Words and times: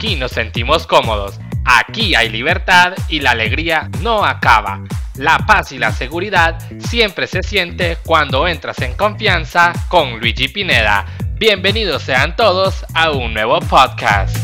Aquí 0.00 0.16
nos 0.16 0.30
sentimos 0.30 0.86
cómodos, 0.86 1.38
aquí 1.62 2.14
hay 2.14 2.30
libertad 2.30 2.94
y 3.10 3.20
la 3.20 3.32
alegría 3.32 3.90
no 4.00 4.24
acaba. 4.24 4.82
La 5.16 5.36
paz 5.40 5.72
y 5.72 5.78
la 5.78 5.92
seguridad 5.92 6.58
siempre 6.78 7.26
se 7.26 7.42
siente 7.42 7.98
cuando 8.06 8.48
entras 8.48 8.80
en 8.80 8.94
confianza 8.94 9.74
con 9.88 10.18
Luigi 10.18 10.48
Pineda. 10.48 11.04
Bienvenidos 11.34 12.02
sean 12.02 12.34
todos 12.34 12.82
a 12.94 13.10
un 13.10 13.34
nuevo 13.34 13.60
podcast. 13.60 14.34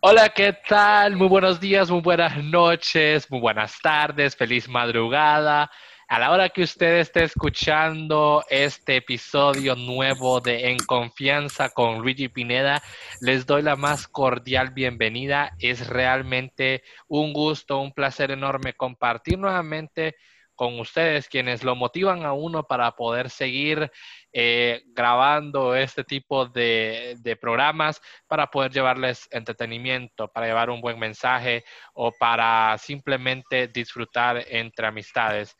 Hola, 0.00 0.30
¿qué 0.30 0.56
tal? 0.66 1.16
Muy 1.16 1.28
buenos 1.28 1.60
días, 1.60 1.90
muy 1.90 2.00
buenas 2.00 2.42
noches, 2.42 3.30
muy 3.30 3.40
buenas 3.40 3.74
tardes, 3.82 4.34
feliz 4.34 4.70
madrugada. 4.70 5.70
A 6.06 6.18
la 6.18 6.32
hora 6.32 6.50
que 6.50 6.62
usted 6.62 6.98
esté 6.98 7.24
escuchando 7.24 8.44
este 8.50 8.96
episodio 8.96 9.74
nuevo 9.74 10.38
de 10.40 10.68
En 10.68 10.76
Confianza 10.76 11.70
con 11.70 12.00
Luigi 12.00 12.28
Pineda, 12.28 12.82
les 13.22 13.46
doy 13.46 13.62
la 13.62 13.74
más 13.74 14.06
cordial 14.06 14.70
bienvenida. 14.70 15.52
Es 15.58 15.88
realmente 15.88 16.82
un 17.08 17.32
gusto, 17.32 17.80
un 17.80 17.92
placer 17.92 18.30
enorme 18.30 18.74
compartir 18.74 19.38
nuevamente 19.38 20.16
con 20.54 20.78
ustedes, 20.78 21.28
quienes 21.28 21.64
lo 21.64 21.74
motivan 21.74 22.24
a 22.24 22.34
uno 22.34 22.64
para 22.64 22.92
poder 22.92 23.30
seguir 23.30 23.90
eh, 24.36 24.82
grabando 24.86 25.76
este 25.76 26.02
tipo 26.02 26.46
de, 26.46 27.38
programas, 27.40 28.00
para 28.26 28.48
poder 28.48 28.72
llevarles 28.72 29.28
entretenimiento, 29.30 30.26
para 30.26 30.46
llevar 30.46 30.70
un 30.70 30.80
buen 30.80 30.98
mensaje 30.98 31.64
o 31.92 32.10
para 32.10 32.76
simplemente 32.78 33.68
disfrutar 33.68 34.44
entre 34.48 34.88
amistades. 34.88 35.56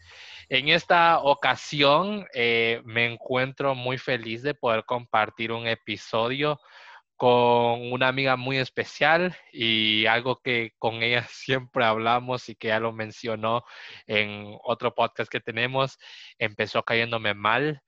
En 0.49 0.69
esta 0.71 1.21
ocasión 1.21 2.27
eh, 2.35 2.83
me 2.85 3.07
encuentro 3.07 3.77
muy 3.77 3.97
feliz 3.97 4.43
de 4.43 4.55
poder 4.55 4.85
compartir 4.85 5.53
un 5.53 5.69
episodio 5.69 6.59
con 7.17 7.93
una 7.93 8.09
amiga 8.09 8.37
muy 8.37 8.59
especial 8.59 9.37
y 9.53 10.07
algo 10.07 10.41
que 10.43 10.73
con 10.79 11.03
ella 11.03 11.25
siempre 11.31 11.85
hablamos 11.85 12.49
y 12.49 12.57
que 12.57 12.69
ya 12.69 12.81
lo 12.81 12.93
mencionó 12.93 13.65
en 14.07 14.59
otro 14.65 14.95
podcast 14.95 15.31
que 15.31 15.41
tenemos, 15.41 15.99
empezó 16.39 16.83
cayéndome 16.83 17.35
mal, 17.35 17.83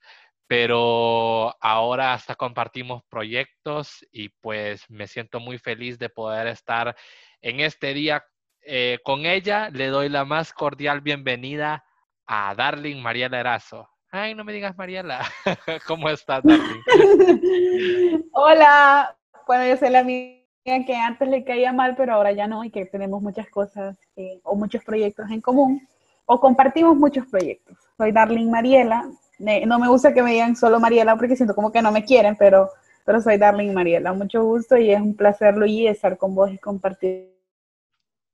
pero 0.47 1.53
ahora 1.59 2.13
hasta 2.13 2.35
compartimos 2.35 3.03
proyectos 3.09 4.05
y 4.11 4.29
pues 4.29 4.89
me 4.89 5.07
siento 5.07 5.39
muy 5.39 5.57
feliz 5.57 5.99
de 5.99 6.09
poder 6.09 6.47
estar 6.47 6.95
en 7.41 7.59
este 7.59 7.93
día 7.93 8.23
eh, 8.61 8.99
con 9.03 9.25
ella. 9.25 9.69
Le 9.69 9.87
doy 9.87 10.09
la 10.09 10.25
más 10.25 10.53
cordial 10.53 11.01
bienvenida 11.01 11.83
a 12.25 12.55
Darling 12.55 13.01
Mariela 13.01 13.39
Erazo. 13.39 13.89
Ay, 14.09 14.35
no 14.35 14.45
me 14.45 14.53
digas 14.53 14.77
Mariela. 14.77 15.21
¿Cómo 15.87 16.09
estás, 16.09 16.41
Darling? 16.43 16.81
Hola. 18.33 19.15
Bueno, 19.45 19.65
yo 19.67 19.77
soy 19.77 19.89
la 19.89 19.99
amiga 19.99 20.37
que 20.85 20.95
antes 20.95 21.27
le 21.27 21.43
caía 21.43 21.71
mal, 21.71 21.95
pero 21.95 22.13
ahora 22.13 22.31
ya 22.31 22.47
no, 22.47 22.63
y 22.63 22.69
que 22.69 22.85
tenemos 22.85 23.21
muchas 23.21 23.49
cosas 23.49 23.97
eh, 24.15 24.39
o 24.43 24.55
muchos 24.55 24.83
proyectos 24.83 25.29
en 25.31 25.39
común, 25.39 25.87
o 26.25 26.39
compartimos 26.39 26.95
muchos 26.97 27.25
proyectos. 27.27 27.77
Soy 27.97 28.11
Darling 28.11 28.49
Mariela. 28.49 29.09
No 29.39 29.79
me 29.79 29.87
gusta 29.87 30.13
que 30.13 30.23
me 30.23 30.31
digan 30.31 30.55
solo 30.55 30.79
Mariela 30.79 31.15
porque 31.15 31.35
siento 31.35 31.55
como 31.55 31.71
que 31.71 31.81
no 31.81 31.91
me 31.91 32.03
quieren, 32.03 32.35
pero, 32.37 32.69
pero 33.05 33.21
soy 33.21 33.37
Darling 33.37 33.73
Mariela. 33.73 34.13
Mucho 34.13 34.43
gusto 34.43 34.77
y 34.77 34.91
es 34.91 34.99
un 34.99 35.15
placer, 35.15 35.55
Luis, 35.55 35.89
estar 35.89 36.17
con 36.17 36.35
vos 36.35 36.51
y 36.51 36.57
compartir 36.57 37.33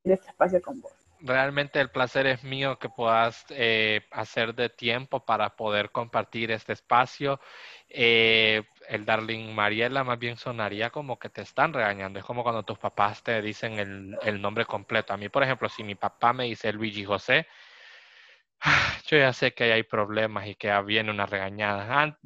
este 0.04 0.30
espacio 0.30 0.62
con 0.62 0.82
vos 0.82 0.94
realmente 1.24 1.80
el 1.80 1.90
placer 1.90 2.28
es 2.28 2.44
mío 2.44 2.78
que 2.78 2.90
puedas 2.90 3.46
eh, 3.50 4.02
hacer 4.12 4.54
de 4.54 4.70
tiempo 4.70 5.26
para 5.26 5.56
poder 5.56 5.92
compartir 5.92 6.52
este 6.52 6.74
espacio. 6.74 7.40
Eh, 7.90 8.64
el 8.90 9.06
Darling 9.06 9.54
Mariela 9.54 10.04
más 10.04 10.20
bien 10.20 10.38
sonaría 10.38 10.90
como 10.90 11.18
que 11.18 11.30
te 11.30 11.42
están 11.42 11.74
regañando. 11.74 12.20
Es 12.20 12.26
como 12.26 12.44
cuando 12.44 12.64
tus 12.64 12.78
papás 12.78 13.24
te 13.24 13.42
dicen 13.42 13.80
el, 13.80 14.18
el 14.24 14.42
nombre 14.42 14.66
completo. 14.66 15.14
A 15.14 15.18
mí, 15.18 15.30
por 15.30 15.44
ejemplo, 15.44 15.70
si 15.70 15.84
mi 15.84 15.96
papá 15.96 16.34
me 16.34 16.44
dice 16.46 16.74
Luigi 16.74 17.06
José, 17.06 17.48
yo 19.08 19.18
ya 19.18 19.34
sé 19.34 19.54
que 19.54 19.72
hay 19.72 19.84
problemas 19.84 20.48
y 20.48 20.56
que 20.56 20.72
viene 20.84 21.12
una 21.12 21.26
regañada. 21.26 22.18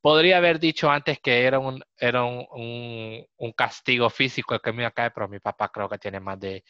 Podría 0.00 0.38
haber 0.38 0.58
dicho 0.58 0.90
antes 0.90 1.20
que 1.20 1.44
era 1.44 1.58
un, 1.58 1.82
era 1.96 2.24
un, 2.24 2.46
un, 2.50 3.26
un 3.36 3.52
castigo 3.52 4.10
físico 4.10 4.54
el 4.54 4.60
que 4.60 4.72
me 4.72 4.90
cae, 4.92 5.10
pero 5.10 5.28
mi 5.28 5.38
papá 5.38 5.68
creo 5.68 5.88
que 5.88 5.98
tiene 5.98 6.20
más 6.20 6.38
de 6.38 6.64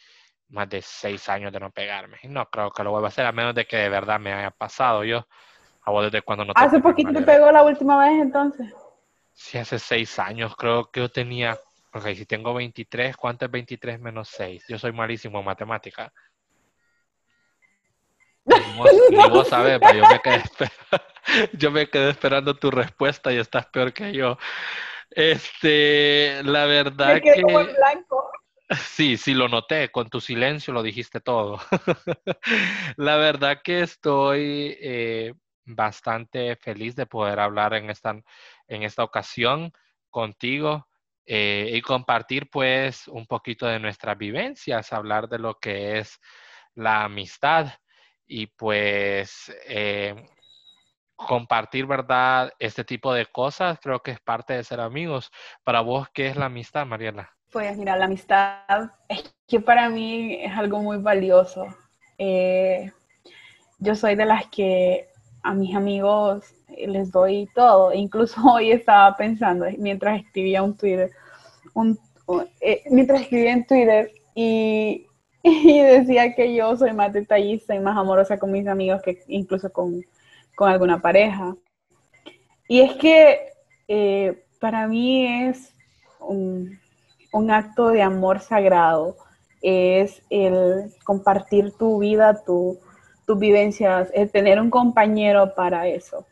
más 0.50 0.68
de 0.68 0.80
seis 0.82 1.28
años 1.28 1.52
de 1.52 1.60
no 1.60 1.70
pegarme. 1.70 2.18
No 2.24 2.46
creo 2.46 2.70
que 2.70 2.82
lo 2.82 2.90
vuelva 2.90 3.08
a 3.08 3.10
hacer, 3.10 3.26
a 3.26 3.32
menos 3.32 3.54
de 3.54 3.66
que 3.66 3.76
de 3.76 3.88
verdad 3.88 4.18
me 4.18 4.32
haya 4.32 4.50
pasado 4.50 5.04
yo. 5.04 5.26
A 5.82 5.90
vos 5.90 6.04
desde 6.04 6.22
cuando 6.22 6.44
no 6.44 6.52
¿Hace 6.56 6.80
poquito 6.80 7.12
te 7.12 7.22
pegó 7.22 7.50
la 7.50 7.62
última 7.62 7.98
vez 7.98 8.20
entonces? 8.20 8.74
Sí, 9.32 9.58
hace 9.58 9.78
seis 9.78 10.18
años. 10.18 10.54
Creo 10.56 10.90
que 10.90 11.00
yo 11.00 11.08
tenía. 11.08 11.56
Ok, 11.94 12.08
si 12.14 12.26
tengo 12.26 12.52
23, 12.52 13.16
¿cuánto 13.16 13.46
es 13.46 13.50
23 13.50 13.98
menos 13.98 14.28
6? 14.28 14.64
Yo 14.68 14.78
soy 14.78 14.92
malísimo 14.92 15.38
en 15.38 15.46
matemática. 15.46 16.12
Y 19.10 19.16
vos 19.30 19.48
sabés, 19.48 19.80
yo 19.80 20.04
me, 20.08 20.20
quedé 20.20 20.42
yo 21.52 21.70
me 21.70 21.88
quedé 21.88 22.10
esperando 22.10 22.54
tu 22.54 22.70
respuesta 22.70 23.32
y 23.32 23.36
estás 23.36 23.66
peor 23.66 23.92
que 23.92 24.12
yo. 24.12 24.38
Este, 25.10 26.42
la 26.44 26.66
verdad 26.66 27.14
me 27.14 27.20
quedé 27.20 27.34
que. 27.36 27.42
Como 27.42 27.60
en 27.60 27.74
blanco. 27.74 28.30
Sí, 28.70 29.16
sí, 29.16 29.32
lo 29.32 29.48
noté, 29.48 29.90
con 29.90 30.10
tu 30.10 30.20
silencio 30.20 30.74
lo 30.74 30.82
dijiste 30.82 31.20
todo. 31.20 31.58
La 32.98 33.16
verdad 33.16 33.62
que 33.64 33.80
estoy 33.80 34.76
eh, 34.78 35.32
bastante 35.64 36.54
feliz 36.56 36.94
de 36.94 37.06
poder 37.06 37.40
hablar 37.40 37.72
en 37.72 37.88
esta, 37.88 38.10
en 38.66 38.82
esta 38.82 39.04
ocasión 39.04 39.72
contigo 40.10 40.86
eh, 41.24 41.70
y 41.72 41.80
compartir 41.80 42.50
pues 42.50 43.08
un 43.08 43.26
poquito 43.26 43.66
de 43.66 43.80
nuestras 43.80 44.18
vivencias, 44.18 44.92
hablar 44.92 45.28
de 45.28 45.38
lo 45.38 45.58
que 45.58 45.98
es 45.98 46.20
la 46.74 47.04
amistad 47.04 47.72
y 48.28 48.46
pues 48.46 49.52
eh, 49.66 50.14
compartir, 51.16 51.86
¿verdad? 51.86 52.52
Este 52.58 52.84
tipo 52.84 53.12
de 53.12 53.26
cosas 53.26 53.78
creo 53.82 54.00
que 54.00 54.12
es 54.12 54.20
parte 54.20 54.52
de 54.52 54.62
ser 54.62 54.80
amigos. 54.80 55.32
Para 55.64 55.80
vos, 55.80 56.08
¿qué 56.12 56.28
es 56.28 56.36
la 56.36 56.46
amistad, 56.46 56.86
Mariela? 56.86 57.30
Pues 57.50 57.76
mira, 57.76 57.96
la 57.96 58.04
amistad 58.04 58.90
es 59.08 59.34
que 59.46 59.58
para 59.58 59.88
mí 59.88 60.34
es 60.42 60.52
algo 60.52 60.80
muy 60.80 60.98
valioso. 60.98 61.66
Eh, 62.18 62.92
yo 63.78 63.94
soy 63.94 64.14
de 64.14 64.26
las 64.26 64.46
que 64.48 65.08
a 65.42 65.54
mis 65.54 65.74
amigos 65.74 66.44
les 66.76 67.10
doy 67.10 67.48
todo. 67.54 67.92
Incluso 67.94 68.40
hoy 68.42 68.70
estaba 68.70 69.16
pensando, 69.16 69.66
mientras 69.78 70.20
escribía 70.20 70.62
un 70.62 70.76
Twitter, 70.76 71.10
eh, 72.60 72.82
mientras 72.90 73.22
escribía 73.22 73.52
en 73.52 73.66
Twitter 73.66 74.12
y, 74.34 75.07
y, 75.42 75.80
decía 75.80 76.34
que 76.34 76.54
yo 76.54 76.76
soy 76.76 76.92
más 76.92 77.12
detallista 77.12 77.74
y 77.74 77.80
más 77.80 77.96
amorosa 77.96 78.38
con 78.38 78.52
mis 78.52 78.66
amigos 78.66 79.02
que 79.02 79.22
incluso 79.28 79.72
con, 79.72 80.04
con 80.54 80.70
alguna 80.70 81.00
pareja. 81.00 81.56
Y 82.68 82.80
es 82.80 82.94
que 82.96 83.52
eh, 83.88 84.44
para 84.60 84.86
mí 84.86 85.46
es 85.48 85.74
un 86.20 87.50
acto 87.50 87.88
de 87.88 88.02
amor 88.02 88.40
sagrado, 88.40 89.16
es 89.62 90.22
el 90.30 90.92
compartir 91.04 91.72
tu 91.72 91.98
vida, 91.98 92.42
tus 92.44 92.78
vivencias, 93.38 94.10
el 94.14 94.30
tener 94.30 94.60
un 94.60 94.70
compañero 94.70 95.54
para 95.54 95.88
eso. 95.88 96.26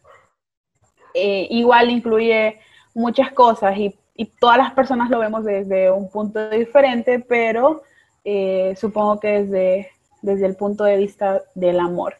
Eh, 1.14 1.46
igual 1.50 1.90
incluye 1.90 2.58
muchas 2.94 3.32
cosas 3.32 3.76
y, 3.76 3.96
todas 4.40 4.56
las 4.56 4.72
personas 4.72 5.10
lo 5.10 5.18
vemos 5.18 5.44
desde 5.44 5.90
un 5.90 6.08
punto 6.10 6.48
diferente, 6.48 7.18
pero 7.18 7.82
eh, 8.28 8.74
supongo 8.76 9.20
que 9.20 9.44
desde, 9.44 9.90
desde 10.20 10.46
el 10.46 10.56
punto 10.56 10.82
de 10.82 10.96
vista 10.96 11.42
del 11.54 11.78
amor. 11.78 12.16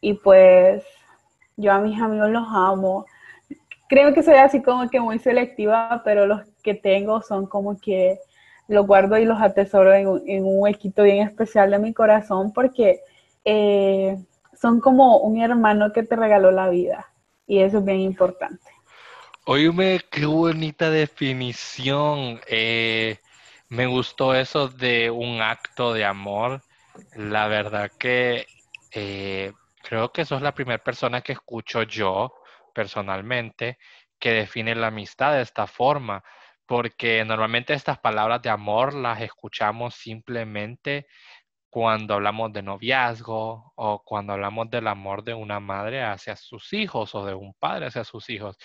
Y 0.00 0.14
pues 0.14 0.82
yo 1.56 1.72
a 1.72 1.78
mis 1.78 2.00
amigos 2.00 2.30
los 2.30 2.48
amo. 2.48 3.06
Creo 3.88 4.12
que 4.12 4.24
soy 4.24 4.34
así 4.34 4.60
como 4.60 4.90
que 4.90 4.98
muy 4.98 5.20
selectiva, 5.20 6.02
pero 6.04 6.26
los 6.26 6.40
que 6.64 6.74
tengo 6.74 7.22
son 7.22 7.46
como 7.46 7.78
que 7.78 8.18
los 8.66 8.84
guardo 8.88 9.18
y 9.18 9.24
los 9.24 9.40
atesoro 9.40 9.94
en 9.94 10.08
en 10.26 10.44
un 10.44 10.58
huequito 10.62 11.04
bien 11.04 11.28
especial 11.28 11.70
de 11.70 11.78
mi 11.78 11.92
corazón 11.92 12.52
porque 12.52 13.00
eh, 13.44 14.16
son 14.60 14.80
como 14.80 15.18
un 15.18 15.40
hermano 15.40 15.92
que 15.92 16.02
te 16.02 16.16
regaló 16.16 16.50
la 16.50 16.68
vida 16.68 17.06
y 17.46 17.60
eso 17.60 17.78
es 17.78 17.84
bien 17.84 18.00
importante. 18.00 18.66
Oíme, 19.46 20.00
qué 20.10 20.26
bonita 20.26 20.90
definición. 20.90 22.40
Eh, 22.48 23.18
me 23.70 23.86
gustó 23.86 24.34
eso 24.34 24.68
de 24.68 25.10
un 25.10 25.40
acto 25.40 25.92
de 25.92 26.04
amor. 26.04 26.62
La 27.14 27.46
verdad 27.48 27.90
que 27.98 28.46
eh, 28.92 29.52
creo 29.82 30.12
que 30.12 30.24
sos 30.24 30.42
la 30.42 30.54
primera 30.54 30.82
persona 30.82 31.22
que 31.22 31.32
escucho 31.32 31.84
yo 31.84 32.34
personalmente 32.74 33.78
que 34.18 34.32
define 34.32 34.74
la 34.74 34.88
amistad 34.88 35.32
de 35.34 35.42
esta 35.42 35.66
forma 35.66 36.22
porque 36.66 37.24
normalmente 37.24 37.74
estas 37.74 37.98
palabras 37.98 38.42
de 38.42 38.50
amor 38.50 38.94
las 38.94 39.20
escuchamos 39.22 39.94
simplemente 39.94 41.06
cuando 41.70 42.14
hablamos 42.14 42.52
de 42.52 42.62
noviazgo 42.62 43.72
o 43.76 44.02
cuando 44.04 44.32
hablamos 44.34 44.70
del 44.70 44.88
amor 44.88 45.24
de 45.24 45.34
una 45.34 45.60
madre 45.60 46.02
hacia 46.02 46.36
sus 46.36 46.72
hijos 46.72 47.14
o 47.14 47.24
de 47.24 47.34
un 47.34 47.54
padre 47.54 47.86
hacia 47.86 48.04
sus 48.04 48.28
hijos. 48.30 48.56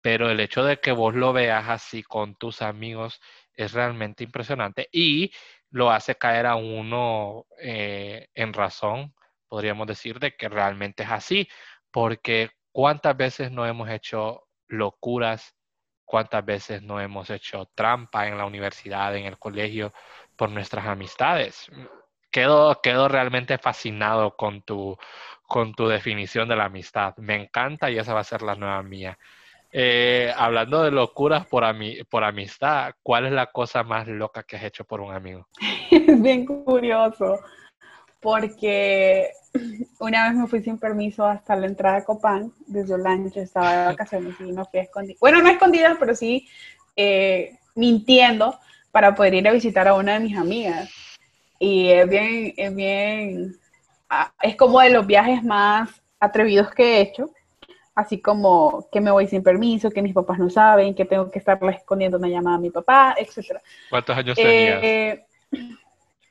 pero 0.00 0.30
el 0.30 0.40
hecho 0.40 0.64
de 0.64 0.80
que 0.80 0.92
vos 0.92 1.14
lo 1.14 1.32
veas 1.32 1.68
así 1.68 2.02
con 2.02 2.36
tus 2.36 2.62
amigos 2.62 3.20
es 3.58 3.72
realmente 3.72 4.24
impresionante 4.24 4.88
y 4.92 5.32
lo 5.70 5.90
hace 5.90 6.14
caer 6.16 6.46
a 6.46 6.54
uno 6.54 7.46
eh, 7.60 8.28
en 8.34 8.52
razón, 8.52 9.14
podríamos 9.48 9.86
decir, 9.86 10.18
de 10.20 10.36
que 10.36 10.48
realmente 10.48 11.02
es 11.02 11.10
así, 11.10 11.48
porque 11.90 12.50
cuántas 12.72 13.16
veces 13.16 13.50
no 13.50 13.66
hemos 13.66 13.90
hecho 13.90 14.44
locuras, 14.68 15.56
cuántas 16.04 16.44
veces 16.44 16.82
no 16.82 17.00
hemos 17.00 17.30
hecho 17.30 17.68
trampa 17.74 18.28
en 18.28 18.38
la 18.38 18.46
universidad, 18.46 19.14
en 19.16 19.26
el 19.26 19.38
colegio, 19.38 19.92
por 20.36 20.50
nuestras 20.50 20.86
amistades. 20.86 21.68
Quedo, 22.30 22.80
quedo 22.80 23.08
realmente 23.08 23.58
fascinado 23.58 24.36
con 24.36 24.62
tu, 24.62 24.96
con 25.42 25.74
tu 25.74 25.88
definición 25.88 26.48
de 26.48 26.56
la 26.56 26.66
amistad. 26.66 27.16
Me 27.16 27.34
encanta 27.34 27.90
y 27.90 27.98
esa 27.98 28.14
va 28.14 28.20
a 28.20 28.24
ser 28.24 28.42
la 28.42 28.54
nueva 28.54 28.82
mía. 28.84 29.18
Eh, 29.70 30.32
hablando 30.34 30.82
de 30.82 30.90
locuras 30.90 31.46
por, 31.46 31.64
por 32.08 32.24
amistad, 32.24 32.92
¿cuál 33.02 33.26
es 33.26 33.32
la 33.32 33.46
cosa 33.46 33.82
más 33.82 34.08
loca 34.08 34.42
que 34.42 34.56
has 34.56 34.64
hecho 34.64 34.84
por 34.84 35.00
un 35.00 35.12
amigo? 35.12 35.46
Es 35.90 36.22
bien 36.22 36.46
curioso, 36.46 37.38
porque 38.20 39.30
una 40.00 40.28
vez 40.28 40.38
me 40.38 40.46
fui 40.46 40.62
sin 40.62 40.78
permiso 40.78 41.26
hasta 41.26 41.54
la 41.54 41.66
entrada 41.66 41.96
de 41.96 42.04
Copán, 42.04 42.52
desde 42.66 42.94
Olancho, 42.94 43.40
estaba 43.40 43.76
de 43.76 43.86
vacaciones 43.86 44.34
y 44.40 44.52
no 44.52 44.64
fui 44.64 44.80
escondida. 44.80 45.18
Bueno, 45.20 45.42
no 45.42 45.50
escondida, 45.50 45.96
pero 46.00 46.14
sí 46.14 46.48
eh, 46.96 47.58
mintiendo 47.74 48.58
para 48.90 49.14
poder 49.14 49.34
ir 49.34 49.48
a 49.48 49.52
visitar 49.52 49.86
a 49.86 49.94
una 49.94 50.14
de 50.14 50.20
mis 50.20 50.36
amigas. 50.36 50.90
Y 51.58 51.90
es 51.90 52.08
bien, 52.08 52.54
es 52.56 52.74
bien, 52.74 53.56
ah, 54.08 54.32
es 54.40 54.56
como 54.56 54.80
de 54.80 54.90
los 54.90 55.06
viajes 55.06 55.44
más 55.44 55.90
atrevidos 56.20 56.70
que 56.72 56.96
he 56.96 57.00
hecho 57.02 57.30
así 57.98 58.20
como 58.20 58.86
que 58.92 59.00
me 59.00 59.10
voy 59.10 59.26
sin 59.26 59.42
permiso, 59.42 59.90
que 59.90 60.02
mis 60.02 60.14
papás 60.14 60.38
no 60.38 60.48
saben, 60.48 60.94
que 60.94 61.04
tengo 61.04 61.32
que 61.32 61.40
estarle 61.40 61.72
escondiendo 61.72 62.16
una 62.16 62.28
llamada 62.28 62.56
a 62.56 62.60
mi 62.60 62.70
papá, 62.70 63.16
etc. 63.18 63.58
¿Cuántos 63.90 64.16
años 64.16 64.36
tenías? 64.36 64.80
Eh, 64.84 65.26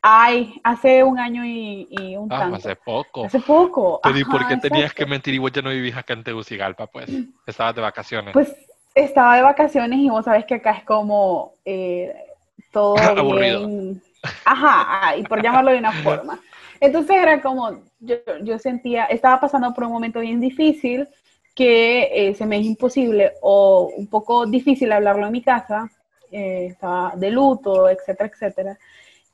ay, 0.02 0.54
hace 0.64 1.04
un 1.04 1.20
año 1.20 1.44
y, 1.44 2.16
un 2.16 2.32
ah, 2.32 2.52
hace 2.56 2.78
poco. 2.78 3.26
Hace 3.26 3.42
poco. 3.42 4.00
Pero 4.02 4.18
¿y 4.18 4.24
por 4.24 4.48
qué 4.48 4.56
tenías 4.56 4.94
que 4.94 5.06
mentir 5.06 5.34
y 5.34 5.40
vos 5.40 5.52
ya 5.52 5.62
no 5.62 5.72
vivís 5.72 5.98
acá 5.98 6.14
en 6.14 6.24
Tegucigalpa, 6.24 6.88
pues? 6.88 7.10
Estabas 7.46 7.76
de 7.76 7.82
vacaciones. 7.82 8.32
Pues 8.32 8.56
estaba 8.96 9.36
de 9.36 9.42
vacaciones 9.42 10.00
y 10.00 10.10
vos 10.10 10.24
sabés 10.24 10.46
que 10.46 10.56
acá 10.56 10.72
es 10.72 10.86
como 10.86 11.52
eh, 11.66 12.16
todo 12.72 12.96
Aburrido. 12.98 13.68
Ajá, 14.46 15.18
y 15.18 15.24
por 15.24 15.44
llamarlo 15.44 15.72
de 15.72 15.80
una 15.80 15.92
forma. 15.92 16.40
Entonces 16.80 17.18
era 17.18 17.42
como, 17.42 17.82
yo, 18.00 18.16
yo 18.42 18.58
sentía, 18.58 19.04
estaba 19.06 19.42
pasando 19.42 19.74
por 19.74 19.84
un 19.84 19.92
momento 19.92 20.22
bien 20.22 20.40
difícil, 20.40 21.10
que 21.58 22.10
eh, 22.14 22.36
se 22.36 22.46
me 22.46 22.60
es 22.60 22.66
imposible 22.68 23.34
o 23.42 23.92
un 23.98 24.06
poco 24.06 24.46
difícil 24.46 24.92
hablarlo 24.92 25.26
en 25.26 25.32
mi 25.32 25.42
casa, 25.42 25.90
eh, 26.32 26.68
estaba 26.70 27.16
de 27.16 27.32
luto, 27.32 27.90
etcétera, 27.90 28.30
etcétera, 28.32 28.78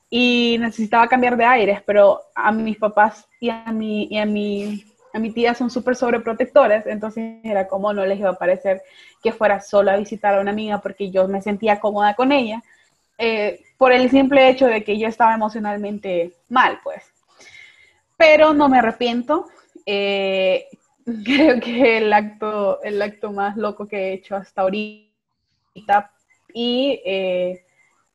y 0.10 0.56
necesitaba 0.58 1.10
cambiar 1.10 1.36
de 1.36 1.44
aires, 1.44 1.82
pero 1.86 2.22
a 2.34 2.54
mis 2.54 2.78
papás 2.78 3.28
y 3.42 3.50
a 3.50 3.74
mi, 3.74 4.06
y 4.06 4.18
a 4.18 4.26
mi, 4.26 4.86
a 5.12 5.20
mi 5.20 5.32
tía 5.32 5.54
son 5.54 5.70
súper 5.70 5.98
sobreprotectores, 5.98 6.86
entonces 6.86 7.42
era 7.44 7.68
como 7.68 7.92
no 7.92 8.06
les 8.06 8.18
iba 8.18 8.30
a 8.30 8.38
parecer 8.38 8.84
que 9.22 9.34
fuera 9.34 9.60
solo 9.60 9.92
a 9.92 9.98
visitar 9.98 10.34
a 10.34 10.40
una 10.40 10.52
amiga 10.52 10.80
porque 10.80 11.12
yo 11.12 11.28
me 11.28 11.42
sentía 11.42 11.82
cómoda 11.82 12.14
con 12.14 12.32
ella, 12.32 12.64
eh, 13.18 13.66
por 13.78 13.92
el 13.92 14.10
simple 14.10 14.48
hecho 14.48 14.68
de 14.68 14.86
que 14.86 14.98
yo 14.98 15.10
estaba 15.10 15.34
emocionalmente 15.34 16.32
mal, 16.48 16.80
pues. 16.86 17.04
Pero 18.16 18.54
no 18.54 18.70
me 18.70 18.80
arrepiento. 18.80 19.48
creo 21.26 21.60
que 21.60 21.98
el 21.98 22.14
acto, 22.14 22.82
el 22.84 23.02
acto 23.02 23.32
más 23.32 23.58
loco 23.58 23.88
que 23.88 23.98
he 23.98 24.14
hecho 24.14 24.36
hasta 24.36 24.62
ahorita 24.62 26.12
y, 26.54 27.02
eh, 27.06 27.66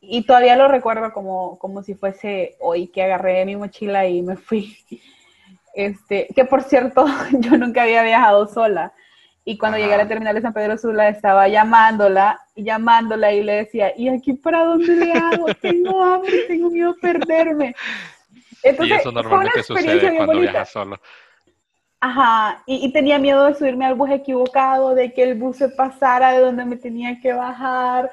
y 0.01 0.23
todavía 0.25 0.57
lo 0.57 0.69
recuerdo 0.69 1.13
como, 1.13 1.59
como 1.59 1.83
si 1.83 1.95
fuese 1.95 2.57
hoy 2.61 2.89
que 2.89 3.03
agarré 3.03 3.45
mi 3.45 3.57
mochila 3.57 4.07
y 4.07 4.23
me 4.23 4.37
fui. 4.37 4.77
Este, 5.75 6.27
que 6.35 6.45
por 6.45 6.65
cierto, 6.65 7.07
yo 7.39 7.57
nunca 7.57 7.85
había 7.85 8.03
viajado 8.03 8.49
sola. 8.49 8.93
Y 9.45 9.57
cuando 9.59 9.79
llegué 9.79 9.95
a 9.95 9.99
la 9.99 10.09
terminal 10.09 10.35
de 10.35 10.43
San 10.43 10.53
Pedro 10.53 10.77
Sula, 10.77 11.09
estaba 11.09 11.47
llamándola 11.47 12.41
y 12.57 12.65
llamándola 12.65 13.33
y 13.33 13.45
le 13.45 13.53
decía, 13.53 13.93
¿y 13.97 14.09
aquí 14.09 14.33
para 14.33 14.65
dónde 14.65 14.97
le 14.97 15.13
hago? 15.13 15.47
Tengo 15.63 16.03
hambre, 16.03 16.47
tengo 16.49 16.69
miedo 16.69 16.91
a 16.91 16.95
perderme. 17.01 17.77
Entonces, 18.65 18.97
y 18.97 19.01
eso 19.01 19.13
normalmente 19.13 19.63
sucede 19.63 20.17
cuando 20.17 20.41
viajas 20.41 20.69
solo. 20.71 21.01
Ajá, 22.01 22.63
y, 22.65 22.93
tenía 22.93 23.19
miedo 23.19 23.45
de 23.45 23.55
subirme 23.55 23.85
al 23.85 23.97
bus 23.97 24.11
equivocado, 24.11 24.95
de 24.95 25.13
que 25.13 25.25
el 25.25 25.35
bus 25.35 25.57
se 25.57 25.69
pasara 25.69 26.33
de 26.33 26.39
donde 26.39 26.65
me 26.65 26.77
tenía 26.77 27.21
que 27.21 27.33
bajar. 27.33 28.11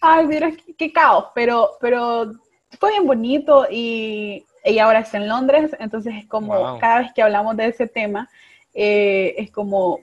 Ay, 0.00 0.26
mira, 0.26 0.50
qué, 0.76 0.92
caos, 0.92 1.26
pero, 1.34 1.70
pero 1.80 2.32
fue 2.80 2.90
bien 2.90 3.06
bonito 3.06 3.66
y 3.70 4.44
ella 4.64 4.84
ahora 4.84 5.00
está 5.00 5.18
en 5.18 5.28
Londres, 5.28 5.70
entonces 5.78 6.14
es 6.16 6.26
como 6.26 6.78
cada 6.80 7.00
vez 7.00 7.12
que 7.14 7.22
hablamos 7.22 7.56
de 7.56 7.68
ese 7.68 7.86
tema, 7.86 8.28
eh, 8.74 9.34
es 9.38 9.52
como, 9.52 10.00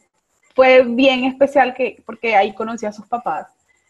fue 0.56 0.84
bien 0.84 1.26
especial 1.26 1.74
que, 1.74 2.02
porque 2.06 2.36
ahí 2.36 2.54
conocí 2.54 2.86
a 2.86 2.94
sus 2.94 3.06
papás. 3.06 3.48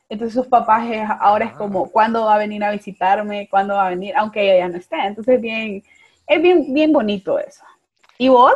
Entonces 0.09 0.35
sus 0.35 0.47
papás 0.47 0.87
ahora 1.19 1.45
es 1.45 1.53
como, 1.53 1.91
¿cuándo 1.91 2.25
va 2.25 2.35
a 2.35 2.39
venir 2.39 2.63
a 2.63 2.71
visitarme? 2.71 3.47
¿Cuándo 3.49 3.75
va 3.75 3.87
a 3.87 3.89
venir? 3.89 4.13
Aunque 4.17 4.41
ella 4.41 4.65
ya 4.65 4.69
no 4.69 4.77
esté. 4.77 4.97
Entonces 5.03 5.41
bien, 5.41 5.83
es 6.27 6.41
bien, 6.41 6.73
bien 6.73 6.91
bonito 6.91 7.39
eso. 7.39 7.63
¿Y 8.17 8.29
vos? 8.29 8.55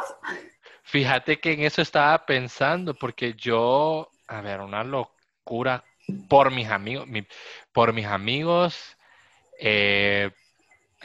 Fíjate 0.90 1.40
que 1.40 1.54
en 1.54 1.62
eso 1.62 1.84
estaba 1.84 2.26
pensando, 2.26 2.96
porque 2.96 3.36
yo, 3.36 4.10
a 4.28 4.42
ver, 4.42 4.60
una 4.60 4.84
locura 4.84 5.84
por 6.28 6.50
mis 6.52 6.68
amigos, 6.68 7.08
por 7.72 7.94
mis 7.94 8.08
amigos, 8.08 8.98
eh, 9.60 10.32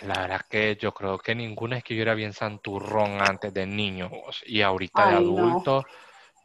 la 0.02 0.20
verdad 0.20 0.40
que 0.48 0.76
yo 0.76 0.94
creo 0.94 1.18
que 1.18 1.34
ninguno 1.34 1.76
es 1.76 1.84
que 1.84 1.94
yo 1.94 2.00
era 2.00 2.14
bien 2.14 2.32
santurrón 2.32 3.20
antes 3.20 3.52
de 3.52 3.66
niño 3.66 4.10
y 4.46 4.62
ahorita 4.62 5.04
de 5.04 5.12
adulto 5.12 5.84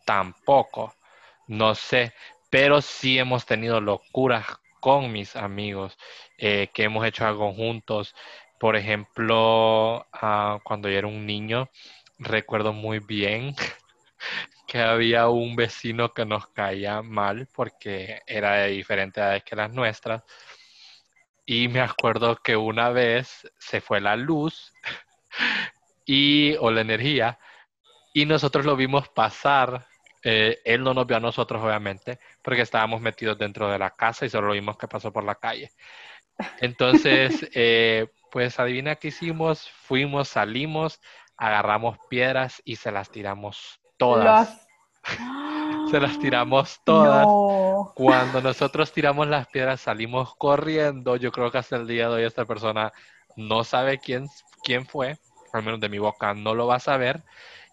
tampoco, 0.06 0.94
no 1.48 1.76
sé, 1.76 2.14
pero 2.50 2.82
sí 2.82 3.18
hemos 3.20 3.46
tenido 3.46 3.80
locuras 3.80 4.46
con 4.82 5.14
mis 5.14 5.38
amigos, 5.38 5.98
eh, 6.38 6.70
que 6.74 6.84
hemos 6.84 7.06
hecho 7.06 7.26
algo 7.26 7.54
juntos. 7.54 8.14
Por 8.60 8.76
ejemplo, 8.76 10.06
ah, 10.12 10.60
cuando 10.64 10.90
yo 10.90 10.98
era 10.98 11.08
un 11.08 11.26
niño, 11.26 11.70
recuerdo 12.20 12.74
muy 12.74 13.00
bien 13.00 13.56
que 14.68 14.80
había 14.80 15.30
un 15.30 15.56
vecino 15.56 16.14
que 16.14 16.26
nos 16.26 16.48
caía 16.48 17.02
mal 17.02 17.48
porque 17.54 18.22
era 18.28 18.58
de 18.58 18.70
diferentes 18.70 19.22
edades 19.22 19.44
que 19.44 19.56
las 19.56 19.72
nuestras. 19.74 20.24
Y 21.46 21.68
me 21.68 21.82
acuerdo 21.82 22.36
que 22.36 22.56
una 22.56 22.90
vez 22.90 23.52
se 23.58 23.82
fue 23.82 24.00
la 24.02 24.16
luz 24.16 24.72
y, 26.06 26.56
o 26.58 26.70
la 26.70 26.82
energía 26.82 27.40
y 28.14 28.26
nosotros 28.26 28.66
lo 28.66 28.76
vimos 28.76 29.10
pasar. 29.10 29.88
Eh, 30.22 30.60
él 30.66 30.84
no 30.84 30.94
nos 30.94 31.08
vio 31.08 31.18
a 31.18 31.22
nosotros, 31.22 31.64
obviamente, 31.64 32.20
porque 32.42 32.62
estábamos 32.64 33.02
metidos 33.02 33.38
dentro 33.38 33.72
de 33.72 33.80
la 33.80 33.92
casa 33.92 34.26
y 34.26 34.30
solo 34.30 34.48
lo 34.48 34.54
vimos 34.54 34.78
que 34.78 34.88
pasó 34.88 35.14
por 35.14 35.24
la 35.24 35.36
calle. 35.36 35.72
Entonces, 36.60 37.48
eh, 37.54 38.08
pues 38.32 38.60
adivina 38.60 38.96
qué 38.96 39.10
hicimos, 39.10 39.70
fuimos, 39.70 40.30
salimos, 40.30 41.00
agarramos 41.40 41.98
piedras 42.10 42.62
y 42.66 42.76
se 42.76 42.92
las 42.92 43.10
tiramos 43.10 43.80
todas. 43.98 44.68
se 45.90 46.00
las 46.00 46.20
tiramos 46.20 46.80
todas. 46.84 47.26
Cuando 47.96 48.42
nosotros 48.42 48.92
tiramos 48.92 49.28
las 49.28 49.48
piedras 49.48 49.82
salimos 49.82 50.36
corriendo. 50.36 51.16
Yo 51.16 51.32
creo 51.32 51.50
que 51.50 51.58
hasta 51.58 51.78
el 51.78 51.88
día 51.88 52.10
de 52.10 52.16
hoy 52.16 52.24
esta 52.24 52.46
persona 52.46 52.92
no 53.38 53.64
sabe 53.64 54.00
quién, 54.00 54.28
quién 54.64 54.86
fue, 54.86 55.18
al 55.54 55.64
menos 55.64 55.80
de 55.80 55.90
mi 55.90 55.98
boca 55.98 56.34
no 56.34 56.54
lo 56.54 56.68
va 56.68 56.76
a 56.76 56.80
saber. 56.80 57.24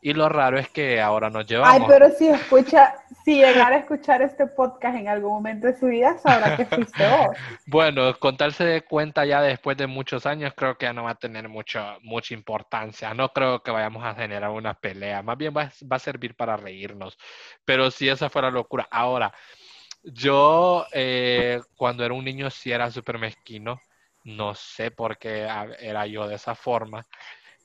Y 0.01 0.13
lo 0.13 0.29
raro 0.29 0.59
es 0.59 0.69
que 0.69 1.01
ahora 1.01 1.31
nos 1.31 1.47
llevamos. 1.47 1.75
Ay, 1.75 1.83
pero 1.89 2.11
si 2.11 2.29
escucha, 2.29 2.95
si 3.25 3.37
llegara 3.37 3.77
a 3.77 3.79
escuchar 3.81 4.23
este 4.23 4.47
podcast 4.47 4.97
en 4.97 5.09
algún 5.09 5.33
momento 5.33 5.67
de 5.67 5.77
su 5.77 5.87
vida, 5.87 6.17
sabrá 6.19 6.57
que 6.57 6.67
fuiste 6.67 7.09
vos. 7.09 7.37
Bueno, 7.67 8.17
contarse 8.19 8.65
de 8.65 8.83
cuenta 8.83 9.25
ya 9.25 9.41
después 9.41 9.77
de 9.77 9.87
muchos 9.87 10.27
años, 10.27 10.53
creo 10.55 10.77
que 10.77 10.87
ya 10.87 10.93
no 10.93 11.05
va 11.05 11.11
a 11.11 11.15
tener 11.17 11.49
mucho, 11.49 11.83
mucha 12.03 12.35
importancia. 12.35 13.15
No 13.15 13.31
creo 13.31 13.63
que 13.63 13.71
vayamos 13.71 14.05
a 14.05 14.15
generar 14.15 14.51
una 14.51 14.75
pelea. 14.75 15.23
Más 15.23 15.39
bien 15.39 15.55
va, 15.57 15.73
a 15.91 15.99
servir 15.99 16.37
para 16.37 16.57
reírnos. 16.57 17.19
Pero 17.65 17.91
si 17.91 18.09
esa 18.09 18.29
fuera 18.29 18.51
locura. 18.51 18.87
Ahora, 18.91 19.33
yo 20.05 20.87
eh, 20.93 21.61
cuando 21.75 22.05
era 22.05 22.15
un 22.15 22.25
niño 22.25 22.51
sí 22.51 22.71
era 22.71 22.91
súper 22.91 23.19
mezquino. 23.19 23.81
No 24.25 24.55
sé 24.55 24.91
por 24.91 25.19
qué 25.19 25.49
era 25.81 26.07
yo 26.07 26.29
de 26.29 26.35
esa 26.35 26.55
forma. 26.55 27.07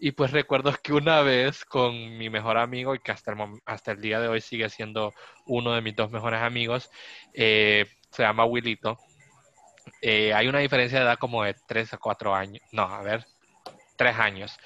Y 0.03 0.13
pues 0.13 0.31
recuerdo 0.31 0.73
que 0.81 0.93
una 0.93 1.21
vez 1.21 1.63
con 1.63 2.17
mi 2.17 2.27
mejor 2.31 2.57
amigo, 2.57 2.95
y 2.95 2.99
que 2.99 3.11
hasta 3.11 3.33
el, 3.33 3.37
hasta 3.67 3.91
el 3.91 4.01
día 4.01 4.19
de 4.19 4.29
hoy 4.29 4.41
sigue 4.41 4.67
siendo 4.67 5.13
uno 5.45 5.73
de 5.73 5.81
mis 5.81 5.95
dos 5.95 6.09
mejores 6.09 6.41
amigos, 6.41 6.89
eh, 7.35 7.85
se 8.09 8.23
llama 8.23 8.45
Willito. 8.45 8.97
Eh, 10.01 10.33
hay 10.33 10.47
una 10.47 10.57
diferencia 10.57 10.97
de 10.97 11.05
edad 11.05 11.19
como 11.19 11.43
de 11.43 11.55
3 11.67 11.93
a 11.93 11.97
4 11.99 12.33
años. 12.33 12.63
No, 12.71 12.81
a 12.81 13.03
ver, 13.03 13.27
3 13.95 14.17
años. 14.17 14.57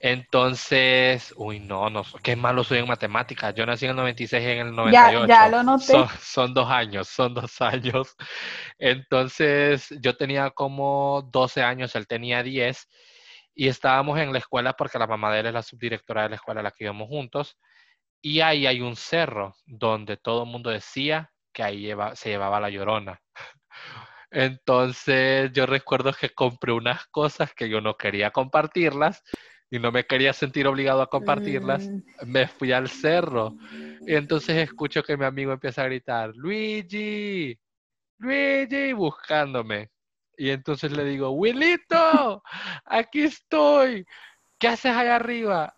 Entonces, 0.00 1.34
uy, 1.36 1.60
no, 1.60 1.90
no, 1.90 2.02
qué 2.22 2.34
malo 2.34 2.64
soy 2.64 2.78
en 2.78 2.88
matemáticas. 2.88 3.54
Yo 3.54 3.66
nací 3.66 3.84
en 3.84 3.90
el 3.90 3.96
96 3.96 4.42
y 4.42 4.46
en 4.46 4.68
el 4.68 4.74
98. 4.74 5.26
Ya, 5.26 5.36
ya 5.42 5.48
lo 5.50 5.62
noté. 5.64 5.84
Son, 5.84 6.08
son, 6.18 6.54
dos 6.54 6.70
años, 6.70 7.08
son 7.08 7.34
dos 7.34 7.60
años. 7.60 8.16
Entonces, 8.78 9.90
yo 10.00 10.16
tenía 10.16 10.48
como 10.50 11.28
12 11.30 11.62
años, 11.62 11.94
él 11.94 12.06
tenía 12.06 12.42
10 12.42 12.88
y 13.58 13.66
estábamos 13.66 14.16
en 14.20 14.32
la 14.32 14.38
escuela 14.38 14.74
porque 14.74 15.00
la 15.00 15.08
mamá 15.08 15.32
de 15.32 15.40
él 15.40 15.46
es 15.46 15.52
la 15.52 15.64
subdirectora 15.64 16.22
de 16.22 16.28
la 16.28 16.36
escuela 16.36 16.60
a 16.60 16.62
la 16.62 16.70
que 16.70 16.84
íbamos 16.84 17.08
juntos. 17.08 17.58
Y 18.22 18.38
ahí 18.38 18.68
hay 18.68 18.80
un 18.80 18.94
cerro 18.94 19.56
donde 19.66 20.16
todo 20.16 20.44
el 20.44 20.48
mundo 20.48 20.70
decía 20.70 21.32
que 21.52 21.64
ahí 21.64 21.90
se 22.14 22.28
llevaba 22.28 22.60
la 22.60 22.70
llorona. 22.70 23.20
Entonces 24.30 25.50
yo 25.52 25.66
recuerdo 25.66 26.12
que 26.12 26.30
compré 26.30 26.70
unas 26.70 27.08
cosas 27.08 27.52
que 27.52 27.68
yo 27.68 27.80
no 27.80 27.96
quería 27.96 28.30
compartirlas 28.30 29.24
y 29.68 29.80
no 29.80 29.90
me 29.90 30.04
quería 30.04 30.32
sentir 30.32 30.68
obligado 30.68 31.02
a 31.02 31.10
compartirlas. 31.10 31.90
Mm. 31.90 32.30
Me 32.30 32.46
fui 32.46 32.70
al 32.70 32.88
cerro 32.88 33.56
y 34.06 34.14
entonces 34.14 34.56
escucho 34.56 35.02
que 35.02 35.16
mi 35.16 35.24
amigo 35.24 35.50
empieza 35.50 35.82
a 35.82 35.86
gritar, 35.86 36.30
Luigi, 36.36 37.58
Luigi, 38.18 38.92
buscándome. 38.92 39.90
Y 40.38 40.50
entonces 40.50 40.92
le 40.92 41.04
digo, 41.04 41.30
Wilito, 41.30 42.42
aquí 42.84 43.22
estoy. 43.22 44.06
¿Qué 44.58 44.68
haces 44.68 44.92
allá 44.92 45.16
arriba? 45.16 45.76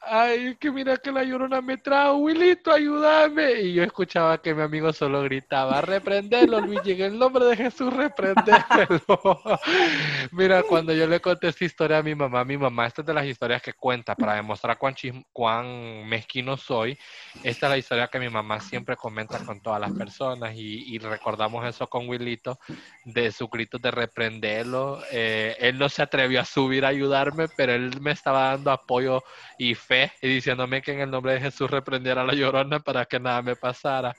Ay, 0.00 0.56
que 0.56 0.70
mira 0.70 0.96
que 0.96 1.12
la 1.12 1.22
llorona 1.22 1.60
me 1.60 1.76
trajo, 1.76 2.16
Wilito, 2.16 2.72
ayúdame. 2.72 3.60
Y 3.60 3.74
yo 3.74 3.82
escuchaba 3.82 4.40
que 4.40 4.54
mi 4.54 4.62
amigo 4.62 4.92
solo 4.92 5.22
gritaba, 5.22 5.80
reprenderlo, 5.80 6.60
Luigi, 6.60 6.92
en 6.92 7.00
el 7.02 7.18
nombre 7.18 7.44
de 7.44 7.56
Jesús, 7.56 7.92
reprenderlo. 7.92 9.40
mira, 10.32 10.62
cuando 10.62 10.92
yo 10.92 11.06
le 11.06 11.20
conté 11.20 11.48
esta 11.48 11.64
historia 11.64 11.98
a 11.98 12.02
mi 12.02 12.14
mamá, 12.14 12.44
mi 12.44 12.56
mamá, 12.56 12.86
esta 12.86 13.02
es 13.02 13.06
de 13.06 13.14
las 13.14 13.26
historias 13.26 13.62
que 13.62 13.72
cuenta 13.74 14.14
para 14.14 14.34
demostrar 14.34 14.78
cuán, 14.78 14.94
cuán 15.32 16.08
mezquino 16.08 16.56
soy. 16.56 16.98
Esta 17.42 17.66
es 17.66 17.70
la 17.70 17.78
historia 17.78 18.08
que 18.08 18.18
mi 18.18 18.28
mamá 18.28 18.60
siempre 18.60 18.96
comenta 18.96 19.38
con 19.44 19.60
todas 19.60 19.80
las 19.80 19.92
personas 19.92 20.54
y, 20.54 20.98
recordamos 21.00 21.66
eso 21.66 21.88
con 21.88 22.08
Wilito, 22.08 22.58
de 23.04 23.32
su 23.32 23.48
grito 23.48 23.78
de 23.78 23.90
reprenderlo. 23.90 25.02
Eh, 25.10 25.56
él 25.58 25.78
no 25.78 25.88
se 25.88 26.02
atrevió 26.02 26.40
a 26.40 26.44
subir 26.44 26.84
a 26.84 26.88
ayudarme, 26.88 27.48
pero 27.56 27.72
él 27.72 28.00
me 28.00 28.12
estaba 28.12 28.50
dando 28.50 28.70
apoyo 28.70 29.22
y 29.58 29.74
y 30.22 30.28
diciéndome 30.28 30.82
que 30.82 30.92
en 30.92 31.00
el 31.00 31.10
nombre 31.10 31.34
de 31.34 31.40
Jesús 31.40 31.70
reprendiera 31.70 32.24
la 32.24 32.34
llorona 32.34 32.80
para 32.80 33.04
que 33.06 33.18
nada 33.18 33.42
me 33.42 33.56
pasara. 33.56 34.14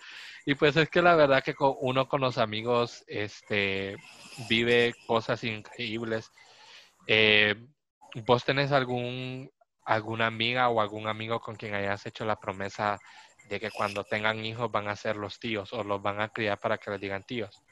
Y 0.46 0.56
pues 0.56 0.76
es 0.76 0.90
que 0.90 1.02
la 1.02 1.16
verdad 1.16 1.44
que 1.44 1.54
uno 1.58 2.08
con 2.08 2.22
los 2.22 2.38
amigos 2.38 3.04
este, 3.08 3.96
vive 4.50 4.94
cosas 5.08 5.44
increíbles. 5.44 6.30
Eh, 7.08 7.56
¿Vos 8.26 8.44
tenés 8.44 8.72
algún, 8.72 9.50
alguna 9.86 10.28
amiga 10.28 10.68
o 10.70 10.82
algún 10.82 11.08
amigo 11.08 11.40
con 11.40 11.56
quien 11.56 11.74
hayas 11.74 12.06
hecho 12.06 12.26
la 12.26 12.36
promesa 12.36 13.00
de 13.48 13.60
que 13.60 13.72
cuando 13.72 14.04
tengan 14.04 14.44
hijos 14.44 14.72
van 14.72 14.88
a 14.88 14.96
ser 14.96 15.16
los 15.16 15.40
tíos 15.40 15.72
o 15.74 15.84
los 15.84 16.02
van 16.02 16.20
a 16.20 16.30
criar 16.30 16.60
para 16.60 16.78
que 16.78 16.92
les 16.92 17.00
digan 17.00 17.24
tíos? 17.24 17.64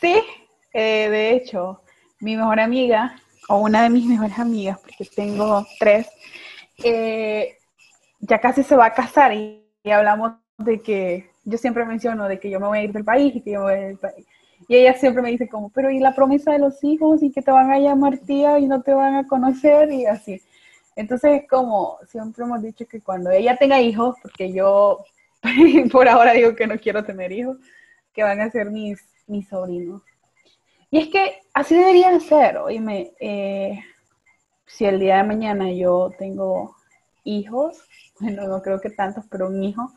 Sí, 0.00 0.22
eh, 0.72 1.10
de 1.10 1.32
hecho, 1.32 1.82
mi 2.20 2.36
mejor 2.36 2.60
amiga 2.60 3.20
o 3.48 3.58
una 3.58 3.82
de 3.82 3.90
mis 3.90 4.06
mejores 4.06 4.38
amigas, 4.38 4.78
porque 4.78 5.04
tengo 5.04 5.66
tres, 5.78 6.08
eh, 6.84 7.56
ya 8.20 8.40
casi 8.40 8.62
se 8.62 8.76
va 8.76 8.86
a 8.86 8.94
casar 8.94 9.32
y, 9.32 9.64
hablamos 9.90 10.32
de 10.58 10.80
que 10.80 11.30
yo 11.44 11.56
siempre 11.56 11.86
menciono 11.86 12.28
de 12.28 12.38
que 12.38 12.50
yo 12.50 12.60
me 12.60 12.66
voy 12.66 12.78
a 12.78 12.82
ir 12.82 12.92
del 12.92 13.04
país 13.04 13.34
y 13.34 13.40
que 13.40 13.52
yo 13.52 13.60
me 13.60 13.64
voy 13.64 13.72
a 13.72 13.78
ir 13.78 13.86
del 13.86 13.98
país. 13.98 14.26
Y 14.68 14.76
ella 14.76 14.92
siempre 14.92 15.22
me 15.22 15.30
dice 15.30 15.48
como, 15.48 15.70
pero 15.70 15.90
¿y 15.90 15.98
la 15.98 16.14
promesa 16.14 16.52
de 16.52 16.58
los 16.58 16.84
hijos? 16.84 17.22
Y 17.22 17.32
que 17.32 17.40
te 17.40 17.50
van 17.50 17.70
a 17.70 17.78
llamar 17.78 18.18
tía 18.18 18.58
y 18.58 18.66
no 18.66 18.82
te 18.82 18.92
van 18.92 19.14
a 19.14 19.26
conocer 19.26 19.90
y 19.90 20.04
así. 20.04 20.42
Entonces, 20.94 21.44
como 21.48 21.96
siempre 22.06 22.44
hemos 22.44 22.60
dicho 22.60 22.84
que 22.86 23.00
cuando 23.00 23.30
ella 23.30 23.56
tenga 23.56 23.80
hijos, 23.80 24.16
porque 24.20 24.52
yo 24.52 25.04
por 25.92 26.08
ahora 26.08 26.32
digo 26.32 26.54
que 26.54 26.66
no 26.66 26.76
quiero 26.78 27.02
tener 27.04 27.32
hijos, 27.32 27.56
que 28.12 28.22
van 28.22 28.40
a 28.40 28.50
ser 28.50 28.70
mis, 28.70 29.00
mis 29.26 29.48
sobrinos. 29.48 30.02
Y 30.90 30.98
es 30.98 31.08
que 31.08 31.42
así 31.52 31.74
debería 31.74 32.18
ser, 32.20 32.56
oíme, 32.58 33.12
eh, 33.20 33.80
si 34.66 34.86
el 34.86 34.98
día 34.98 35.18
de 35.18 35.24
mañana 35.24 35.70
yo 35.70 36.12
tengo 36.18 36.76
hijos, 37.24 37.78
bueno, 38.20 38.48
no 38.48 38.62
creo 38.62 38.80
que 38.80 38.90
tantos, 38.90 39.24
pero 39.30 39.48
un 39.48 39.62
hijo, 39.62 39.92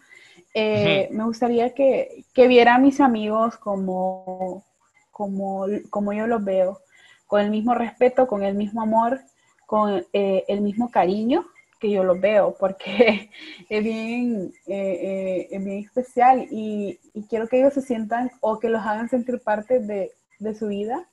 eh, 0.53 1.07
me 1.11 1.23
gustaría 1.23 1.73
que, 1.73 2.25
que, 2.33 2.47
viera 2.47 2.75
a 2.75 2.79
mis 2.79 2.99
amigos 2.99 3.57
como, 3.57 4.65
como, 5.11 5.65
como 5.89 6.11
yo 6.11 6.27
los 6.27 6.43
veo, 6.43 6.79
con 7.25 7.39
el 7.41 7.51
mismo 7.51 7.73
respeto, 7.73 8.27
con 8.27 8.43
el 8.43 8.55
mismo 8.55 8.81
amor, 8.81 9.21
con 9.65 10.05
eh, 10.11 10.43
el 10.49 10.59
mismo 10.59 10.91
cariño 10.91 11.45
que 11.79 11.89
yo 11.89 12.03
los 12.03 12.19
veo, 12.19 12.53
porque 12.59 13.29
es 13.69 13.83
bien, 13.83 14.51
es 14.67 15.63
bien 15.63 15.85
especial 15.85 16.47
y, 16.51 16.99
y, 17.13 17.23
quiero 17.27 17.47
que 17.47 17.59
ellos 17.59 17.73
se 17.73 17.81
sientan 17.81 18.29
o 18.41 18.59
que 18.59 18.69
los 18.69 18.81
hagan 18.81 19.09
sentir 19.09 19.39
parte 19.41 19.79
de, 19.79 20.11
de 20.41 20.55
su 20.55 20.67
vida, 20.67 21.07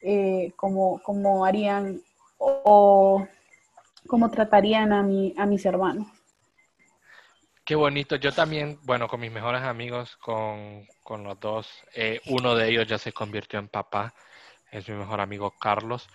eh, 0.00 0.52
como, 0.56 1.00
como 1.02 1.46
harían 1.46 2.02
o, 2.38 3.26
como 4.06 4.30
tratarían 4.30 4.92
a, 4.92 5.02
mi, 5.02 5.34
a 5.38 5.46
mis 5.46 5.64
hermanos. 5.64 6.08
Qué 7.64 7.76
bonito. 7.76 8.16
Yo 8.16 8.32
también, 8.32 8.78
bueno, 8.82 9.06
con 9.06 9.20
mis 9.20 9.30
mejores 9.30 9.62
amigos, 9.62 10.16
con, 10.16 10.86
los 11.08 11.40
dos, 11.40 11.68
eh, 11.94 12.20
uno 12.26 12.56
de 12.56 12.68
ellos 12.68 12.88
ya 12.88 12.98
se 12.98 13.12
convirtió 13.12 13.60
en 13.60 13.68
papá, 13.68 14.14
es 14.72 14.88
mi 14.88 14.96
mejor 14.96 15.20
amigo 15.20 15.54
Carlos, 15.60 16.08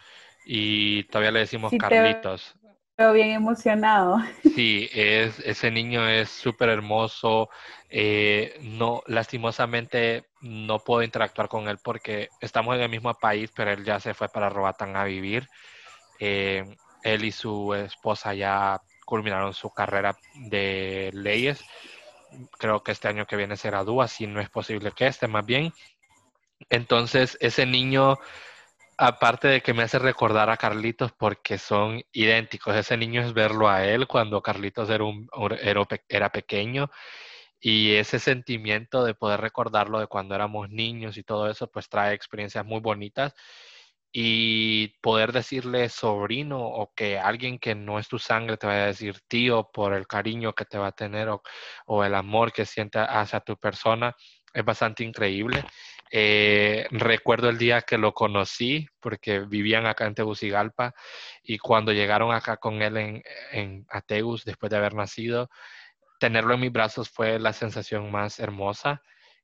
y 0.45 1.03
todavía 1.05 1.31
le 1.31 1.39
decimos 1.39 1.71
Carlitos. 1.79 2.53
Pero 2.97 3.13
bien 3.13 3.31
emocionado. 3.31 4.17
Sí, 4.57 4.89
es, 4.91 5.37
ese 5.41 5.69
niño 5.69 6.09
es 6.09 6.29
súper 6.29 6.69
hermoso. 6.69 7.47
Eh, 7.91 8.57
no, 8.63 9.03
lastimosamente 9.05 10.25
no 10.41 10.79
puedo 10.79 11.03
interactuar 11.03 11.47
con 11.47 11.67
él 11.67 11.77
porque 11.83 12.29
estamos 12.41 12.75
en 12.75 12.81
el 12.81 12.89
mismo 12.89 13.13
país, 13.13 13.51
pero 13.55 13.69
él 13.71 13.85
ya 13.85 13.99
se 13.99 14.15
fue 14.15 14.29
para 14.29 14.49
Robatán 14.49 14.95
a 14.95 15.03
vivir. 15.03 15.47
Eh, 16.19 16.65
él 17.03 17.23
y 17.23 17.31
su 17.31 17.75
esposa 17.75 18.33
ya 18.33 18.81
culminaron 19.05 19.53
su 19.53 19.69
carrera 19.69 20.17
de 20.49 21.11
leyes. 21.13 21.63
Creo 22.57 22.81
que 22.81 22.93
este 22.93 23.09
año 23.09 23.27
que 23.27 23.35
viene 23.35 23.57
se 23.57 23.69
gradúa, 23.69 24.07
si 24.07 24.25
no 24.25 24.41
es 24.41 24.49
posible 24.49 24.91
que 24.91 25.05
este, 25.05 25.27
más 25.27 25.45
bien. 25.45 25.71
Entonces, 26.71 27.37
ese 27.41 27.67
niño 27.67 28.17
aparte 28.97 29.47
de 29.47 29.61
que 29.61 29.73
me 29.73 29.83
hace 29.83 29.99
recordar 29.99 30.49
a 30.49 30.57
Carlitos 30.57 31.11
porque 31.13 31.57
son 31.57 32.01
idénticos. 32.11 32.75
Ese 32.75 32.97
niño 32.97 33.21
es 33.21 33.33
verlo 33.33 33.69
a 33.69 33.85
él 33.85 34.07
cuando 34.07 34.41
Carlitos 34.41 34.89
era, 34.89 35.03
un, 35.03 35.29
era, 36.09 36.31
pequeño 36.31 36.89
y 37.59 37.93
ese 37.95 38.19
sentimiento 38.19 39.03
de 39.03 39.15
poder 39.15 39.41
recordarlo 39.41 39.99
de 39.99 40.07
cuando 40.07 40.35
éramos 40.35 40.69
niños 40.69 41.17
y 41.17 41.23
todo 41.23 41.49
eso, 41.49 41.67
pues 41.71 41.89
trae 41.89 42.13
experiencias 42.15 42.65
muy 42.65 42.79
bonitas 42.81 43.33
y 44.11 44.89
poder 45.01 45.31
decirle 45.33 45.89
sobrino 45.89 46.59
o 46.65 46.93
que 46.95 47.19
alguien 47.19 47.59
que 47.59 47.75
no 47.75 47.99
es 47.99 48.07
tu 48.07 48.19
sangre 48.19 48.57
te 48.57 48.67
vaya 48.67 48.83
a 48.85 48.87
decir 48.87 49.19
tío 49.27 49.69
por 49.71 49.93
el 49.93 50.07
cariño 50.07 50.53
que 50.53 50.65
te 50.65 50.77
va 50.77 50.87
a 50.87 50.91
tener 50.93 51.29
o, 51.29 51.43
o 51.87 52.03
el 52.03 52.15
amor 52.15 52.53
que 52.53 52.65
siente 52.65 52.99
hacia 52.99 53.41
tu 53.41 53.57
persona 53.57 54.15
es 54.53 54.65
bastante 54.65 55.03
increíble. 55.03 55.63
Eh, 56.11 56.87
recuerdo 56.91 57.49
el 57.49 57.57
día 57.57 57.81
que 57.81 57.97
lo 57.97 58.13
conocí 58.13 58.87
porque 58.99 59.39
vivían 59.39 59.85
acá 59.85 60.05
en 60.05 60.15
Tegucigalpa 60.15 60.93
y 61.43 61.57
cuando 61.57 61.91
llegaron 61.91 62.33
acá 62.33 62.57
con 62.57 62.81
él 62.81 62.97
en, 62.97 63.23
en 63.51 63.85
Ateus 63.89 64.45
después 64.45 64.69
de 64.69 64.77
haber 64.77 64.93
nacido, 64.93 65.49
tenerlo 66.19 66.53
en 66.53 66.61
mis 66.61 66.71
brazos 66.71 67.09
fue 67.09 67.39
la 67.39 67.53
sensación 67.53 68.11
más 68.11 68.39
hermosa. 68.39 69.01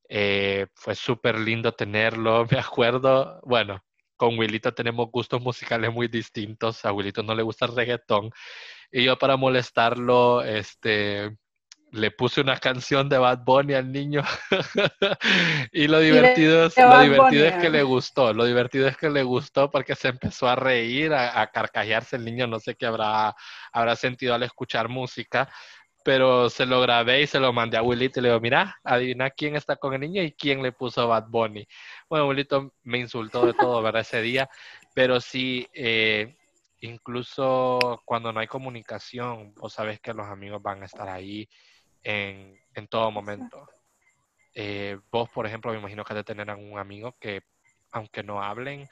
Eh, 0.10 0.68
fue 0.76 0.96
súper 0.96 1.40
lindo 1.40 1.74
tenerlo, 1.74 2.46
me 2.52 2.60
acuerdo, 2.60 3.40
bueno, 3.44 3.84
con 4.18 4.38
Wilito 4.38 4.74
tenemos 4.74 5.10
gustos 5.12 5.42
musicales 5.42 5.92
muy 5.94 6.08
distintos, 6.08 6.86
a 6.86 6.92
Wilito 6.94 7.24
no 7.24 7.36
le 7.36 7.44
gusta 7.44 7.66
el 7.66 7.76
reggaetón 7.76 8.32
y 8.92 9.04
yo 9.06 9.18
para 9.18 9.38
molestarlo, 9.38 10.44
este, 10.44 11.36
le 11.94 12.10
puse 12.10 12.42
una 12.42 12.58
canción 12.58 13.08
de 13.08 13.20
Bad 13.20 13.44
Bunny 13.46 13.76
al 13.76 13.92
niño 13.92 14.24
y 15.72 15.88
lo 15.88 16.00
divertido, 16.00 16.66
es, 16.66 16.76
lo 16.76 17.00
divertido 17.00 17.46
es 17.46 17.54
que 17.58 17.70
le 17.70 17.84
gustó, 17.84 18.34
lo 18.34 18.46
divertido 18.46 18.88
es 18.88 18.98
que 18.98 19.12
le 19.12 19.22
gustó 19.22 19.70
porque 19.70 19.94
se 19.94 20.08
empezó 20.08 20.48
a 20.48 20.56
reír, 20.56 21.14
a, 21.14 21.46
carcajearse 21.52 22.16
el 22.16 22.26
niño, 22.26 22.48
no 22.48 22.60
sé 22.60 22.74
qué 22.74 22.88
habrá, 22.88 23.36
habrá 23.72 23.96
sentido 23.96 24.34
al 24.34 24.42
escuchar 24.42 24.90
música, 24.90 25.48
pero 26.04 26.50
se 26.50 26.66
lo 26.66 26.82
grabé 26.82 27.22
y 27.22 27.28
se 27.28 27.40
lo 27.40 27.54
mandé 27.54 27.78
a 27.78 27.84
Wilito 27.84 28.20
y 28.20 28.24
le 28.24 28.30
digo, 28.30 28.42
mira, 28.42 28.76
adivina 28.84 29.30
quién 29.30 29.56
está 29.56 29.76
con 29.76 29.94
el 29.94 30.02
niño 30.02 30.24
y 30.24 30.34
quién 30.34 30.64
le 30.64 30.72
puso 30.72 31.08
Bad 31.08 31.28
Bunny. 31.28 31.68
Bueno, 32.10 32.28
Wilito 32.28 32.74
me 32.82 32.98
insultó 32.98 33.46
de 33.46 33.54
todo, 33.54 33.84
¿verdad? 33.84 34.02
Ese 34.02 34.24
día, 34.24 34.50
pero 34.96 35.22
sí, 35.22 35.68
eh, 35.76 36.36
incluso 36.80 38.02
cuando 38.04 38.34
no 38.34 38.40
hay 38.40 38.48
comunicación, 38.48 39.54
vos 39.54 39.74
sabes 39.74 40.00
que 40.00 40.12
los 40.12 40.26
amigos 40.26 40.60
van 40.60 40.82
a 40.82 40.88
estar 40.88 41.08
ahí 41.08 41.48
en, 42.04 42.60
en 42.74 42.88
todo 42.88 43.12
momento. 43.12 43.68
Eh, 44.56 45.00
vos, 45.12 45.30
por 45.30 45.46
ejemplo, 45.46 45.72
me 45.72 45.80
imagino 45.80 46.04
que 46.04 46.14
de 46.14 46.24
tener 46.24 46.50
a 46.50 46.56
un 46.56 46.78
amigo 46.78 47.16
que, 47.20 47.42
aunque 47.92 48.24
no 48.24 48.42
hablen, 48.44 48.88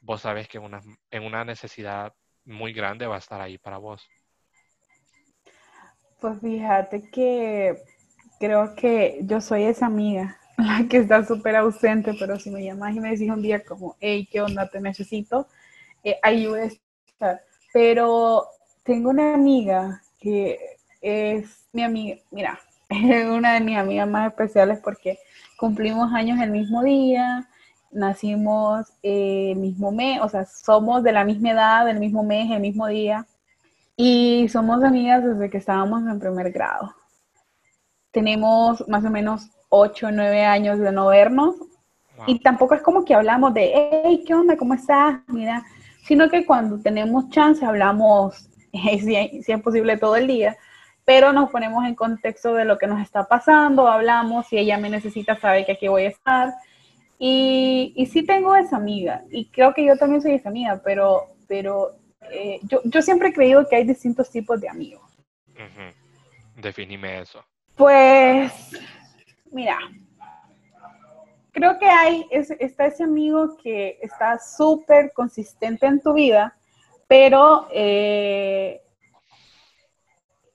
vos 0.00 0.22
sabes 0.22 0.48
que 0.48 0.58
una, 0.58 0.80
en 1.10 1.24
una 1.24 1.44
necesidad 1.44 2.12
muy 2.44 2.72
grande 2.72 3.06
va 3.06 3.16
a 3.16 3.18
estar 3.18 3.40
ahí 3.40 3.58
para 3.58 3.78
vos. 3.78 4.06
Pues 6.20 6.40
fíjate 6.40 7.10
que 7.10 7.82
creo 8.38 8.74
que 8.76 9.20
yo 9.22 9.40
soy 9.40 9.64
esa 9.64 9.86
amiga, 9.86 10.38
la 10.56 10.86
que 10.88 10.98
está 10.98 11.24
súper 11.24 11.56
ausente, 11.56 12.14
pero 12.18 12.38
si 12.38 12.50
me 12.50 12.64
llamas 12.64 12.94
y 12.94 13.00
me 13.00 13.10
decís 13.10 13.30
un 13.30 13.42
día 13.42 13.64
como, 13.64 13.96
hey, 14.00 14.28
¿qué 14.30 14.40
onda? 14.40 14.68
Te 14.68 14.80
necesito, 14.80 15.48
eh, 16.04 16.18
ahí 16.22 16.46
voy 16.46 16.60
a 16.60 16.64
estar. 16.64 17.42
Pero 17.72 18.46
tengo 18.84 19.10
una 19.10 19.34
amiga 19.34 20.02
que 20.20 20.71
es 21.02 21.66
mi 21.72 21.82
amiga, 21.82 22.18
mira, 22.30 22.58
es 22.88 23.26
una 23.26 23.54
de 23.54 23.60
mis 23.60 23.76
amigas 23.76 24.08
más 24.08 24.28
especiales 24.28 24.80
porque 24.82 25.18
cumplimos 25.58 26.12
años 26.12 26.40
el 26.40 26.50
mismo 26.50 26.82
día, 26.82 27.48
nacimos 27.90 28.86
el 29.02 29.56
mismo 29.56 29.92
mes, 29.92 30.20
o 30.22 30.28
sea, 30.28 30.46
somos 30.46 31.02
de 31.02 31.12
la 31.12 31.24
misma 31.24 31.50
edad, 31.50 31.86
del 31.86 31.98
mismo 31.98 32.22
mes, 32.22 32.50
el 32.50 32.60
mismo 32.60 32.86
día, 32.86 33.26
y 33.96 34.48
somos 34.48 34.82
amigas 34.82 35.22
desde 35.22 35.50
que 35.50 35.58
estábamos 35.58 36.02
en 36.06 36.18
primer 36.18 36.50
grado. 36.50 36.94
Tenemos 38.10 38.86
más 38.88 39.04
o 39.04 39.10
menos 39.10 39.50
8 39.68 40.06
o 40.06 40.10
9 40.10 40.44
años 40.44 40.78
de 40.78 40.92
no 40.92 41.08
vernos, 41.08 41.56
y 42.26 42.38
tampoco 42.38 42.74
es 42.74 42.82
como 42.82 43.04
que 43.04 43.14
hablamos 43.14 43.52
de, 43.54 43.72
hey, 43.74 44.22
¿qué 44.26 44.34
onda? 44.34 44.56
¿Cómo 44.56 44.74
estás? 44.74 45.20
Mira, 45.26 45.64
sino 46.04 46.28
que 46.28 46.46
cuando 46.46 46.78
tenemos 46.78 47.28
chance 47.30 47.64
hablamos, 47.64 48.48
si, 48.72 49.16
es 49.16 49.62
posible, 49.62 49.96
todo 49.96 50.16
el 50.16 50.26
día, 50.26 50.56
pero 51.04 51.32
nos 51.32 51.50
ponemos 51.50 51.84
en 51.84 51.94
contexto 51.94 52.54
de 52.54 52.64
lo 52.64 52.78
que 52.78 52.86
nos 52.86 53.00
está 53.00 53.24
pasando, 53.24 53.88
hablamos, 53.88 54.46
si 54.46 54.58
ella 54.58 54.78
me 54.78 54.90
necesita, 54.90 55.38
sabe 55.38 55.64
que 55.64 55.72
aquí 55.72 55.88
voy 55.88 56.04
a 56.04 56.08
estar. 56.08 56.54
Y, 57.18 57.92
y 57.96 58.06
sí 58.06 58.24
tengo 58.24 58.54
esa 58.56 58.76
amiga, 58.76 59.22
y 59.30 59.46
creo 59.46 59.74
que 59.74 59.84
yo 59.84 59.96
también 59.96 60.22
soy 60.22 60.32
esa 60.34 60.48
amiga, 60.48 60.80
pero, 60.84 61.34
pero 61.46 61.96
eh, 62.30 62.60
yo, 62.62 62.80
yo, 62.84 63.02
siempre 63.02 63.28
he 63.28 63.32
creído 63.32 63.68
que 63.68 63.76
hay 63.76 63.84
distintos 63.84 64.30
tipos 64.30 64.60
de 64.60 64.68
amigos. 64.68 65.02
Definime 66.56 67.20
eso. 67.20 67.44
Pues, 67.76 68.52
mira, 69.50 69.78
creo 71.52 71.78
que 71.78 71.86
hay, 71.86 72.26
es, 72.30 72.50
está 72.52 72.86
ese 72.86 73.04
amigo 73.04 73.56
que 73.56 73.98
está 74.02 74.38
súper 74.38 75.12
consistente 75.12 75.86
en 75.86 76.00
tu 76.00 76.12
vida, 76.12 76.56
pero 77.06 77.68
eh, 77.72 78.82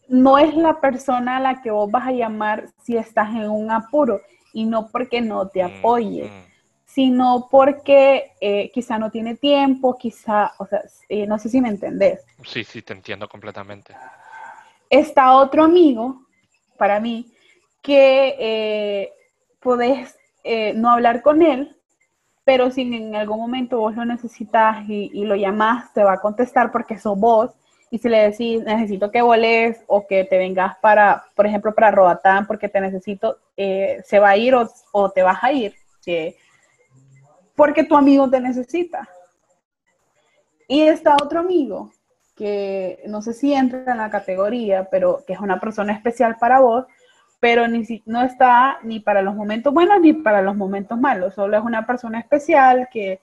no 0.08 0.38
es 0.38 0.56
la 0.56 0.80
persona 0.80 1.38
a 1.38 1.40
la 1.40 1.62
que 1.62 1.72
vos 1.72 1.90
vas 1.92 2.08
a 2.08 2.12
llamar 2.12 2.70
si 2.84 2.98
estás 2.98 3.30
en 3.30 3.50
un 3.50 3.72
apuro 3.72 4.22
y 4.54 4.66
no 4.66 4.88
porque 4.88 5.22
no 5.22 5.48
te 5.48 5.64
mm, 5.64 5.66
apoye, 5.68 6.24
mm. 6.24 6.52
sino 6.86 7.48
porque 7.52 8.32
eh, 8.40 8.72
quizá 8.74 8.98
no 8.98 9.12
tiene 9.12 9.36
tiempo, 9.36 9.98
quizá, 9.98 10.54
o 10.58 10.66
sea, 10.66 10.82
eh, 11.10 11.28
no 11.28 11.38
sé 11.38 11.50
si 11.50 11.62
me 11.62 11.70
entendés. 11.70 12.22
Sí, 12.46 12.64
sí, 12.64 12.82
te 12.82 12.94
entiendo 12.94 13.28
completamente. 13.28 13.96
Está 14.90 15.36
otro 15.36 15.64
amigo, 15.64 16.22
para 16.78 17.00
mí, 17.00 17.32
que 17.82 18.36
eh, 18.40 19.14
podés 19.60 20.16
no 20.76 20.90
hablar 20.92 21.22
con 21.22 21.42
él, 21.42 21.76
pero 22.46 22.72
si 22.72 22.84
en 22.84 23.14
algún 23.18 23.38
momento 23.38 23.80
vos 23.80 23.94
lo 23.98 24.06
necesitas 24.06 24.88
y, 24.88 25.12
y 25.14 25.26
lo 25.26 25.36
llamás, 25.36 25.92
te 25.92 26.02
va 26.06 26.14
a 26.14 26.22
contestar 26.22 26.72
porque 26.72 26.98
sos 26.98 27.20
vos 27.20 27.52
y 27.90 27.98
si 28.00 28.10
le 28.10 28.30
decís, 28.30 28.64
necesito 28.64 29.12
que 29.12 29.22
voles 29.22 29.84
o 29.88 30.06
que 30.08 30.26
te 30.26 30.38
vengas 30.38 30.78
para, 30.80 31.26
por 31.36 31.46
ejemplo, 31.46 31.74
para 31.74 31.92
Roatán 31.92 32.46
porque 32.46 32.70
te 32.70 32.82
necesito, 32.82 33.38
eh, 33.56 34.02
se 34.06 34.20
va 34.20 34.30
a 34.30 34.38
ir 34.38 34.54
o, 34.56 35.10
te 35.12 35.24
vas 35.24 35.44
a 35.44 35.52
ir, 35.52 35.74
porque 37.56 37.84
tu 37.84 37.96
amigo 37.96 38.30
te 38.30 38.40
necesita. 38.40 39.08
Y 40.68 40.82
está 40.82 41.16
otro 41.16 41.40
amigo 41.40 41.92
que 42.36 43.02
no 43.08 43.22
sé 43.22 43.34
si 43.34 43.54
entra 43.54 43.84
en 43.88 43.98
la 43.98 44.10
categoría, 44.10 44.88
pero 44.92 45.24
que 45.26 45.34
es 45.34 45.40
una 45.40 45.60
persona 45.60 45.94
especial 45.94 46.38
para 46.38 46.60
vos, 46.60 46.86
pero 47.40 47.68
ni 47.68 47.86
si, 47.86 48.04
no 48.06 48.22
está 48.22 48.80
ni 48.84 49.00
para 49.00 49.22
los 49.22 49.36
momentos 49.36 49.74
buenos 49.74 50.02
ni 50.02 50.14
para 50.14 50.42
los 50.42 50.56
momentos 50.56 51.00
malos, 51.00 51.34
solo 51.34 51.58
es 51.58 51.64
una 51.64 51.86
persona 51.86 52.20
especial 52.20 52.90
que 52.92 53.22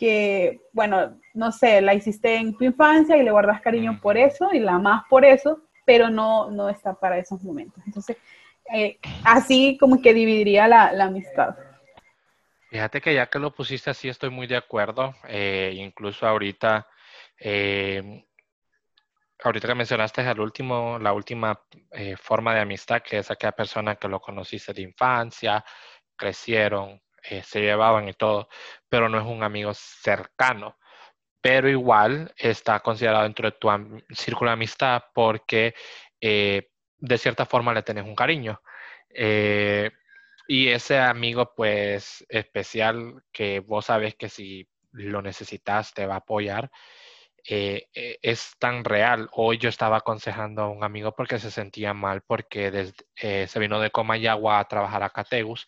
que, 0.00 0.62
bueno, 0.72 1.19
no 1.34 1.52
sé, 1.52 1.80
la 1.80 1.94
hiciste 1.94 2.34
en 2.36 2.56
tu 2.56 2.64
infancia 2.64 3.16
y 3.16 3.22
le 3.22 3.30
guardas 3.30 3.60
cariño 3.60 3.98
por 4.00 4.16
eso 4.16 4.50
y 4.52 4.58
la 4.58 4.74
amas 4.74 5.04
por 5.08 5.24
eso, 5.24 5.62
pero 5.84 6.10
no, 6.10 6.50
no 6.50 6.68
está 6.68 6.94
para 6.94 7.18
esos 7.18 7.42
momentos. 7.42 7.82
Entonces, 7.86 8.16
eh, 8.72 8.98
así 9.24 9.76
como 9.78 10.00
que 10.00 10.14
dividiría 10.14 10.68
la, 10.68 10.90
amistad. 11.04 11.56
Fíjate 12.68 13.00
que 13.00 13.14
ya 13.14 13.26
que 13.26 13.38
lo 13.38 13.52
pusiste 13.52 13.90
así, 13.90 14.08
estoy 14.08 14.30
muy 14.30 14.46
de 14.46 14.56
acuerdo. 14.56 15.14
Eh, 15.26 15.72
incluso 15.76 16.26
ahorita, 16.26 16.86
eh, 17.38 18.24
ahorita 19.42 19.66
que 19.66 19.74
mencionaste 19.74 20.20
al 20.20 20.38
último, 20.38 20.98
la 21.00 21.12
última 21.12 21.60
forma 22.20 22.54
de 22.54 22.60
amistad, 22.60 23.02
que 23.02 23.18
es 23.18 23.30
aquella 23.30 23.52
persona 23.52 23.96
que 23.96 24.06
lo 24.06 24.20
conociste 24.20 24.72
de 24.72 24.82
infancia, 24.82 25.64
crecieron, 26.14 27.02
se 27.42 27.60
llevaban 27.60 28.08
y 28.08 28.12
todo, 28.12 28.48
pero 28.88 29.08
no 29.08 29.18
es 29.18 29.26
un 29.26 29.42
amigo 29.42 29.72
cercano. 29.74 30.76
Pero 31.40 31.68
igual 31.68 32.32
está 32.36 32.80
considerado 32.80 33.24
dentro 33.24 33.50
de 33.50 33.56
tu 33.58 33.68
círculo 34.14 34.50
de 34.50 34.54
amistad 34.54 35.02
porque 35.14 35.74
eh, 36.20 36.70
de 36.98 37.18
cierta 37.18 37.46
forma 37.46 37.72
le 37.74 37.82
tenés 37.82 38.04
un 38.04 38.14
cariño. 38.14 38.60
Eh, 39.08 39.90
y 40.48 40.68
ese 40.68 40.98
amigo, 40.98 41.52
pues, 41.56 42.26
especial, 42.28 43.22
que 43.32 43.60
vos 43.60 43.86
sabes 43.86 44.16
que 44.16 44.28
si 44.28 44.68
lo 44.92 45.22
necesitas 45.22 45.94
te 45.94 46.06
va 46.06 46.14
a 46.14 46.18
apoyar, 46.18 46.70
es 47.42 48.52
tan 48.58 48.84
real. 48.84 49.28
Hoy 49.32 49.58
yo 49.58 49.68
estaba 49.68 49.98
aconsejando 49.98 50.62
a 50.62 50.68
un 50.68 50.84
amigo 50.84 51.14
porque 51.14 51.38
se 51.38 51.50
sentía 51.50 51.94
mal 51.94 52.22
porque 52.22 52.70
desde, 52.70 53.46
se 53.46 53.58
vino 53.58 53.80
de 53.80 53.90
Comayagua 53.90 54.58
a 54.58 54.68
trabajar 54.68 55.02
a 55.02 55.10
Cateus 55.10 55.66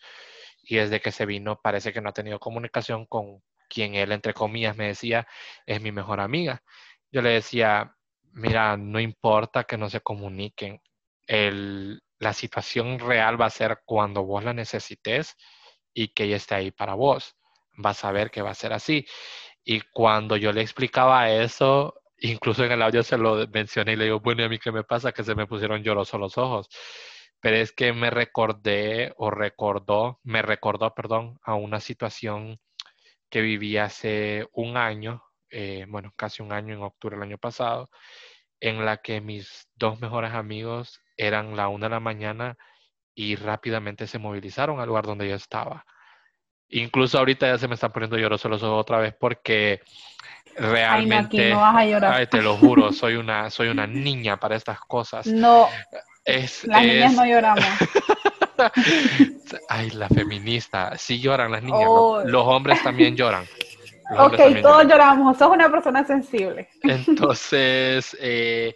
y 0.63 0.77
desde 0.77 1.01
que 1.01 1.11
se 1.11 1.25
vino 1.25 1.59
parece 1.61 1.93
que 1.93 2.01
no 2.01 2.09
ha 2.09 2.13
tenido 2.13 2.39
comunicación 2.39 3.05
con 3.05 3.43
quien 3.73 3.95
él, 3.95 4.11
entre 4.11 4.33
comillas, 4.33 4.75
me 4.77 4.87
decía, 4.87 5.27
es 5.65 5.81
mi 5.81 5.91
mejor 5.91 6.19
amiga. 6.19 6.63
Yo 7.11 7.21
le 7.21 7.29
decía, 7.31 7.95
mira, 8.33 8.77
no 8.77 8.99
importa 8.99 9.63
que 9.63 9.77
no 9.77 9.89
se 9.89 10.01
comuniquen, 10.01 10.81
la 11.27 12.33
situación 12.33 12.99
real 12.99 13.39
va 13.39 13.47
a 13.47 13.49
ser 13.49 13.81
cuando 13.85 14.23
vos 14.23 14.43
la 14.43 14.53
necesites 14.53 15.35
y 15.93 16.09
que 16.09 16.25
ella 16.25 16.37
esté 16.37 16.55
ahí 16.55 16.71
para 16.71 16.95
vos. 16.95 17.35
Vas 17.77 18.03
a 18.05 18.11
ver 18.11 18.31
que 18.31 18.41
va 18.41 18.51
a 18.51 18.55
ser 18.55 18.73
así. 18.73 19.05
Y 19.63 19.81
cuando 19.81 20.37
yo 20.37 20.51
le 20.51 20.61
explicaba 20.61 21.31
eso, 21.31 21.95
incluso 22.17 22.63
en 22.65 22.73
el 22.73 22.81
audio 22.81 23.03
se 23.03 23.17
lo 23.17 23.47
mencioné 23.47 23.93
y 23.93 23.95
le 23.95 24.05
digo, 24.05 24.19
bueno, 24.19 24.43
¿y 24.43 24.45
a 24.45 24.49
mí 24.49 24.59
qué 24.59 24.71
me 24.71 24.83
pasa? 24.83 25.11
Que 25.11 25.23
se 25.23 25.35
me 25.35 25.47
pusieron 25.47 25.83
llorosos 25.83 26.19
los 26.19 26.37
ojos 26.37 26.69
pero 27.43 27.57
es 27.57 27.73
que 27.73 27.91
me 27.91 28.09
recordé 28.09 29.13
o 29.17 29.29
recordó, 29.29 30.21
me 30.23 30.41
recordó, 30.41 30.93
perdón, 30.95 31.41
a 31.43 31.55
una 31.55 31.81
situación 31.81 32.57
que 33.33 33.41
viví 33.41 33.77
hace 33.77 34.47
un 34.51 34.77
año, 34.77 35.23
eh, 35.49 35.87
bueno, 35.89 36.13
casi 36.15 36.43
un 36.43 36.53
año 36.53 36.75
en 36.75 36.83
octubre 36.83 37.15
del 37.15 37.23
año 37.23 37.39
pasado, 37.39 37.89
en 38.59 38.85
la 38.85 38.97
que 38.97 39.21
mis 39.21 39.67
dos 39.73 39.99
mejores 39.99 40.33
amigos 40.33 41.01
eran 41.17 41.55
la 41.55 41.67
una 41.67 41.87
de 41.87 41.95
la 41.95 41.99
mañana 41.99 42.55
y 43.15 43.35
rápidamente 43.35 44.05
se 44.05 44.19
movilizaron 44.19 44.79
al 44.79 44.87
lugar 44.87 45.07
donde 45.07 45.27
yo 45.27 45.33
estaba. 45.33 45.83
Incluso 46.69 47.17
ahorita 47.17 47.47
ya 47.47 47.57
se 47.57 47.67
me 47.67 47.73
están 47.73 47.91
poniendo 47.91 48.19
llorosos 48.19 48.51
los 48.51 48.61
ojos 48.61 48.81
otra 48.81 48.99
vez 48.99 49.15
porque 49.19 49.81
realmente, 50.55 51.49
no, 51.49 51.55
no 51.55 51.61
vas 51.61 51.75
a 51.75 51.85
llorar. 51.87 52.13
Ay, 52.13 52.27
te 52.27 52.39
lo 52.39 52.55
juro, 52.55 52.91
soy 52.93 53.15
una, 53.15 53.49
soy 53.49 53.69
una 53.69 53.87
niña 53.87 54.39
para 54.39 54.55
estas 54.57 54.79
cosas. 54.79 55.25
No, 55.25 55.69
las 56.23 56.85
niñas 56.85 57.13
no 57.15 57.25
lloramos. 57.25 57.65
Ay, 59.69 59.89
la 59.91 60.07
feminista. 60.09 60.97
Sí 60.97 61.19
lloran 61.19 61.51
las 61.51 61.63
niñas. 61.63 61.89
Los 62.25 62.45
hombres 62.45 62.81
también 62.83 63.15
lloran. 63.15 63.45
ok, 64.17 64.61
todos 64.61 64.85
lloramos. 64.85 65.37
Sos 65.37 65.49
una 65.49 65.69
persona 65.69 66.05
sensible. 66.05 66.69
Entonces, 66.83 68.15
eh, 68.19 68.75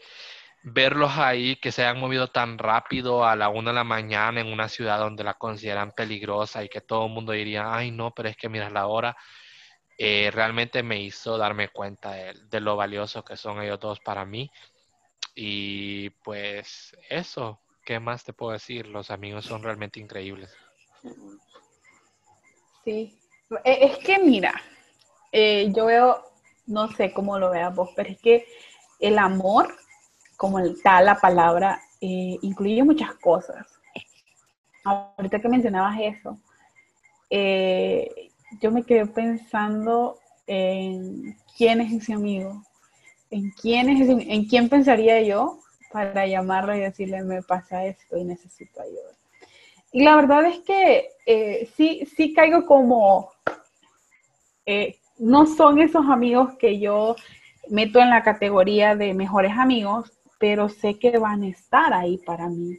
verlos 0.63 1.12
ahí 1.18 1.56
que 1.58 1.72
se 1.72 1.86
han 1.86 2.00
movido 2.00 2.28
tan 2.28 2.58
rápido 2.58 3.26
a 3.26 3.36
la 3.36 3.50
una 3.50 3.72
de 3.72 3.76
la 3.76 3.84
mañana 3.84 4.42
en 4.42 4.48
una 4.48 4.70
ciudad 4.70 5.00
donde 5.00 5.24
la 5.24 5.36
consideran 5.36 5.92
peligrosa 5.92 6.63
y 6.63 6.70
que 6.70 6.82
todo 6.82 7.06
el 7.06 7.13
mundo 7.13 7.32
diría, 7.32 7.74
ay, 7.74 7.92
no, 7.92 8.12
pero 8.12 8.30
es 8.30 8.38
que 8.38 8.50
mira 8.50 8.70
la 8.70 8.88
hora. 8.88 9.16
Eh, 10.00 10.30
realmente 10.32 10.84
me 10.84 11.02
hizo 11.02 11.38
darme 11.38 11.70
cuenta 11.70 12.12
de 12.13 12.60
lo 12.62 12.76
valioso 12.76 13.24
que 13.24 13.36
son 13.36 13.63
ellos 13.63 13.80
dos 13.80 14.00
para 14.00 14.26
mí 14.26 14.52
y 15.40 16.10
pues 16.10 16.98
eso, 17.10 17.62
¿qué 17.88 18.02
más 18.02 18.26
te 18.26 18.34
puedo 18.34 18.52
decir? 18.52 18.86
Los 18.88 19.10
amigos 19.12 19.45
son 19.45 19.63
realmente 19.63 20.02
increíbles. 20.02 20.54
Sí, 22.84 23.17
e, 23.63 23.86
es 23.86 23.97
que 24.00 24.19
mira, 24.19 24.54
eh, 25.32 25.71
yo 25.73 25.86
veo, 25.86 26.21
no 26.65 26.91
sé 26.91 27.13
cómo 27.13 27.39
lo 27.39 27.50
veas 27.50 27.73
vos, 27.73 27.91
pero 27.95 28.10
es 28.10 28.19
que 28.19 28.45
el 29.00 29.17
amor, 29.17 29.73
como 30.36 30.60
está 30.60 31.02
la 31.02 31.15
palabra, 31.15 31.82
eh, 32.02 32.38
incluye 32.41 32.84
muchas 32.84 33.15
cosas. 33.15 33.65
Ahorita 34.84 35.39
que 35.39 35.47
mencionabas 35.47 35.97
eso, 36.02 36.38
eh, 37.30 38.32
yo 38.60 38.69
me 38.69 38.84
quedé 38.84 39.06
pensando 39.06 40.19
en 40.45 41.38
quién 41.56 41.80
es 41.80 41.93
ese 41.93 42.13
amigo 42.13 42.62
en 43.30 43.52
quién, 43.52 43.89
es, 43.89 44.10
en 44.10 44.45
quién 44.45 44.69
pensaría 44.69 45.21
yo 45.21 45.60
para 45.91 46.26
llamarlo 46.28 46.76
y 46.76 46.80
decirle, 46.80 47.23
me 47.23 47.41
pasa 47.41 47.86
esto 47.86 48.17
y 48.17 48.23
necesito 48.23 48.82
ayuda. 48.82 49.15
Y 49.91 50.04
la 50.04 50.15
verdad 50.15 50.45
es 50.45 50.60
que 50.60 51.10
eh, 51.26 51.69
sí, 51.76 52.08
sí 52.15 52.34
caigo 52.34 52.65
como, 52.65 53.32
eh, 54.65 54.97
no 55.17 55.45
son 55.45 55.80
esos 55.80 56.06
amigos 56.08 56.56
que 56.58 56.80
yo 56.80 57.15
meto 57.69 58.00
en 58.00 58.10
la 58.10 58.23
categoría 58.23 58.95
de 58.95 59.13
mejores 59.13 59.54
amigos, 59.58 60.12
pero 60.39 60.69
sé 60.69 61.00
que 61.00 61.17
van 61.17 61.43
a 61.43 61.47
estar 61.47 61.93
ahí 61.93 62.17
para 62.17 62.47
mí. 62.47 62.78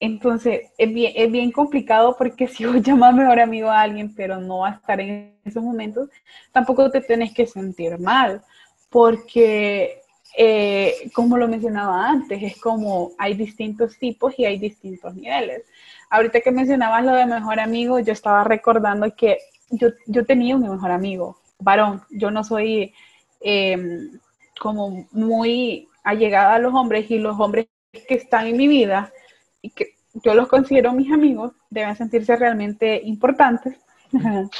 Entonces, 0.00 0.62
es 0.78 0.92
bien, 0.92 1.12
es 1.14 1.30
bien 1.30 1.52
complicado 1.52 2.16
porque 2.18 2.48
si 2.48 2.64
vos 2.66 2.82
llamas 2.82 3.14
mejor 3.14 3.38
amigo 3.40 3.68
a 3.68 3.82
alguien, 3.82 4.14
pero 4.14 4.40
no 4.40 4.58
va 4.58 4.70
a 4.70 4.72
estar 4.72 5.00
en 5.00 5.36
esos 5.44 5.62
momentos, 5.62 6.08
tampoco 6.50 6.90
te 6.90 7.00
tienes 7.00 7.32
que 7.32 7.46
sentir 7.46 7.98
mal, 7.98 8.42
porque, 8.90 10.01
eh, 10.36 11.10
como 11.12 11.36
lo 11.36 11.48
mencionaba 11.48 12.08
antes, 12.08 12.42
es 12.42 12.60
como 12.60 13.12
hay 13.18 13.34
distintos 13.34 13.98
tipos 13.98 14.34
y 14.38 14.44
hay 14.44 14.58
distintos 14.58 15.14
niveles. 15.14 15.62
Ahorita 16.10 16.40
que 16.40 16.50
mencionabas 16.50 17.04
lo 17.04 17.14
de 17.14 17.26
mejor 17.26 17.60
amigo, 17.60 17.98
yo 17.98 18.12
estaba 18.12 18.44
recordando 18.44 19.14
que 19.14 19.38
yo, 19.70 19.88
yo 20.06 20.24
tenía 20.24 20.56
un 20.56 20.68
mejor 20.68 20.90
amigo, 20.90 21.38
varón. 21.58 22.02
Yo 22.10 22.30
no 22.30 22.44
soy 22.44 22.94
em, 23.40 24.18
como 24.60 25.06
muy 25.12 25.88
allegada 26.04 26.54
a 26.54 26.58
los 26.58 26.74
hombres 26.74 27.10
y 27.10 27.18
los 27.18 27.38
hombres 27.38 27.66
que 27.92 28.14
están 28.14 28.46
en 28.46 28.56
mi 28.56 28.68
vida 28.68 29.12
y 29.60 29.70
que 29.70 29.94
yo 30.14 30.34
los 30.34 30.48
considero 30.48 30.92
mis 30.92 31.10
amigos, 31.10 31.52
deben 31.70 31.96
sentirse 31.96 32.36
realmente 32.36 33.00
importantes. 33.04 33.76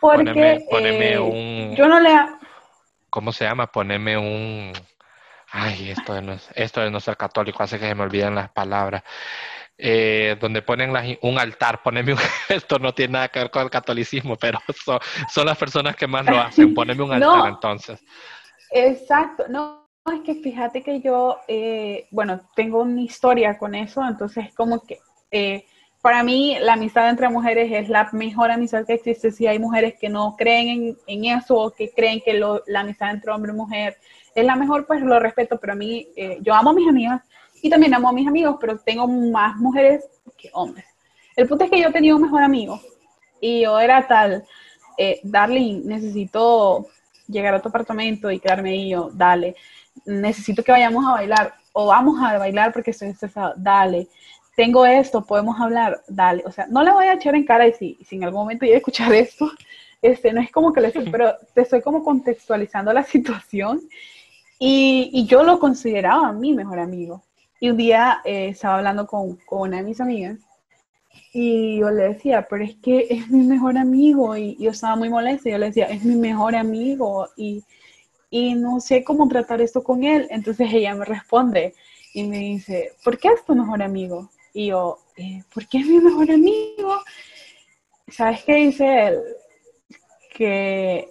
Porque 0.00 0.64
poneme, 0.70 1.12
eh, 1.12 1.18
un, 1.18 1.76
yo 1.76 1.86
no 1.86 2.00
le... 2.00 2.10
¿Cómo 3.10 3.32
se 3.32 3.44
llama? 3.44 3.66
Poneme 3.66 4.16
un... 4.16 4.72
Ay, 5.52 5.90
esto 5.90 6.14
de 6.14 6.22
no, 6.22 6.36
esto 6.54 6.80
de 6.80 6.90
no 6.90 7.00
ser 7.00 7.16
católico 7.16 7.62
hace 7.62 7.78
que 7.78 7.86
se 7.88 7.94
me 7.94 8.04
olviden 8.04 8.34
las 8.34 8.50
palabras. 8.50 9.02
Eh, 9.82 10.36
donde 10.38 10.60
ponen 10.60 10.92
un 11.22 11.38
altar, 11.38 11.82
poneme 11.82 12.12
un, 12.12 12.18
esto 12.48 12.78
no 12.78 12.92
tiene 12.92 13.14
nada 13.14 13.28
que 13.28 13.38
ver 13.40 13.50
con 13.50 13.62
el 13.62 13.70
catolicismo, 13.70 14.36
pero 14.36 14.58
son, 15.28 15.46
las 15.46 15.56
personas 15.56 15.96
que 15.96 16.06
más 16.06 16.26
lo 16.26 16.38
hacen, 16.38 16.74
poneme 16.74 17.02
un 17.02 17.12
altar 17.12 17.48
entonces. 17.48 18.04
Exacto, 18.70 19.46
no, 19.48 19.88
es 20.12 20.20
que 20.20 20.34
fíjate 20.34 20.82
que 20.82 21.00
yo, 21.00 21.38
eh, 21.48 22.08
bueno, 22.10 22.42
tengo 22.54 22.82
una 22.82 23.00
historia 23.00 23.56
con 23.56 23.74
eso, 23.74 24.06
entonces 24.06 24.54
como 24.54 24.82
que 24.82 24.98
eh, 25.30 25.64
para 26.02 26.22
mí 26.22 26.56
la 26.60 26.74
amistad 26.74 27.08
entre 27.08 27.28
mujeres 27.28 27.70
es 27.72 27.88
la 27.88 28.08
mejor 28.12 28.50
amistad 28.50 28.86
que 28.86 28.94
existe. 28.94 29.30
Si 29.30 29.46
hay 29.46 29.58
mujeres 29.58 29.94
que 30.00 30.08
no 30.08 30.34
creen 30.36 30.96
en, 31.06 31.24
eso 31.24 31.56
o 31.56 31.70
que 31.70 31.90
creen 31.90 32.20
que 32.20 32.34
la 32.34 32.80
amistad 32.80 33.10
entre 33.10 33.30
hombre 33.30 33.52
y 33.52 33.56
mujer 33.56 33.96
es 34.34 34.44
la 34.44 34.56
mejor, 34.56 34.86
pues 34.86 35.02
lo 35.02 35.18
respeto, 35.18 35.58
pero 35.60 35.74
a 35.74 35.76
mí, 35.76 36.08
eh, 36.16 36.38
yo 36.40 36.54
amo 36.54 36.70
a 36.70 36.74
mis 36.74 36.88
amigas 36.88 37.22
y 37.62 37.68
también 37.68 37.94
amo 37.94 38.08
a 38.08 38.12
mis 38.12 38.26
amigos, 38.26 38.56
pero 38.60 38.78
tengo 38.78 39.06
más 39.06 39.56
mujeres 39.56 40.04
que 40.38 40.50
hombres. 40.52 40.86
El 41.36 41.46
punto 41.46 41.64
es 41.64 41.70
que 41.70 41.80
yo 41.80 41.92
tenía 41.92 42.14
un 42.14 42.22
mejor 42.22 42.42
amigo 42.42 42.80
y 43.40 43.62
yo 43.62 43.78
era 43.78 44.06
tal, 44.06 44.44
Darling, 45.22 45.82
necesito 45.86 46.86
llegar 47.26 47.54
a 47.54 47.62
tu 47.62 47.70
apartamento 47.70 48.30
y 48.30 48.38
quedarme 48.38 48.70
ahí, 48.70 48.90
yo, 48.90 49.10
dale 49.14 49.56
necesito 50.04 50.62
que 50.62 50.72
vayamos 50.72 51.04
a 51.06 51.12
bailar 51.12 51.54
o 51.72 51.86
vamos 51.86 52.22
a 52.22 52.38
bailar 52.38 52.72
porque 52.72 52.90
estoy 52.90 53.08
estresado, 53.08 53.54
dale. 53.56 54.08
Tengo 54.56 54.84
esto, 54.84 55.24
podemos 55.24 55.60
hablar, 55.60 56.02
dale. 56.08 56.42
O 56.46 56.52
sea, 56.52 56.66
no 56.66 56.82
le 56.82 56.92
voy 56.92 57.06
a 57.06 57.14
echar 57.14 57.34
en 57.34 57.44
cara 57.44 57.66
y 57.66 57.72
si, 57.72 57.98
si 58.04 58.16
en 58.16 58.24
algún 58.24 58.40
momento 58.40 58.66
yo 58.66 58.74
a 58.74 58.78
escuchar 58.78 59.12
esto, 59.14 59.50
este, 60.02 60.32
no 60.32 60.40
es 60.40 60.50
como 60.50 60.72
que 60.72 60.80
le 60.80 60.88
estoy, 60.88 61.08
pero 61.12 61.34
te 61.54 61.62
estoy 61.62 61.82
como 61.82 62.04
contextualizando 62.04 62.92
la 62.92 63.04
situación 63.04 63.80
y, 64.58 65.10
y 65.12 65.26
yo 65.26 65.42
lo 65.42 65.58
consideraba 65.58 66.32
mi 66.32 66.52
mejor 66.52 66.78
amigo. 66.78 67.22
Y 67.60 67.70
un 67.70 67.76
día 67.76 68.20
eh, 68.24 68.48
estaba 68.48 68.78
hablando 68.78 69.06
con, 69.06 69.36
con, 69.46 69.62
una 69.62 69.78
de 69.78 69.82
mis 69.82 70.00
amigas 70.00 70.38
y 71.32 71.78
yo 71.78 71.90
le 71.90 72.14
decía, 72.14 72.46
pero 72.48 72.64
es 72.64 72.74
que 72.76 73.06
es 73.10 73.28
mi 73.28 73.44
mejor 73.44 73.76
amigo 73.76 74.36
y 74.36 74.56
yo 74.58 74.70
estaba 74.70 74.96
muy 74.96 75.10
molesta 75.10 75.48
y 75.48 75.52
yo 75.52 75.58
le 75.58 75.66
decía, 75.66 75.86
es 75.86 76.04
mi 76.04 76.16
mejor 76.16 76.56
amigo 76.56 77.28
y 77.36 77.62
y 78.30 78.54
no 78.54 78.80
sé 78.80 79.02
cómo 79.04 79.28
tratar 79.28 79.60
esto 79.60 79.82
con 79.82 80.04
él. 80.04 80.28
Entonces 80.30 80.72
ella 80.72 80.94
me 80.94 81.04
responde 81.04 81.74
y 82.14 82.22
me 82.24 82.38
dice, 82.38 82.92
¿por 83.04 83.18
qué 83.18 83.28
es 83.28 83.44
tu 83.44 83.54
mejor 83.54 83.82
amigo? 83.82 84.30
Y 84.52 84.68
yo, 84.68 84.98
eh, 85.16 85.42
¿por 85.52 85.66
qué 85.66 85.78
es 85.78 85.86
mi 85.86 86.00
mejor 86.00 86.30
amigo? 86.30 87.00
¿Sabes 88.08 88.42
qué 88.44 88.54
dice 88.56 89.08
él? 89.08 89.22
Que 90.34 91.08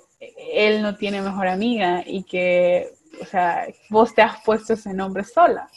él 0.54 0.82
no 0.82 0.98
tiene 0.98 1.22
mejor 1.22 1.48
amiga 1.48 2.04
y 2.06 2.24
que, 2.24 2.90
o 3.22 3.26
sea, 3.26 3.68
vos 3.90 4.14
te 4.14 4.22
has 4.22 4.44
puesto 4.44 4.74
ese 4.74 4.94
nombre 4.94 5.24
sola. 5.24 5.70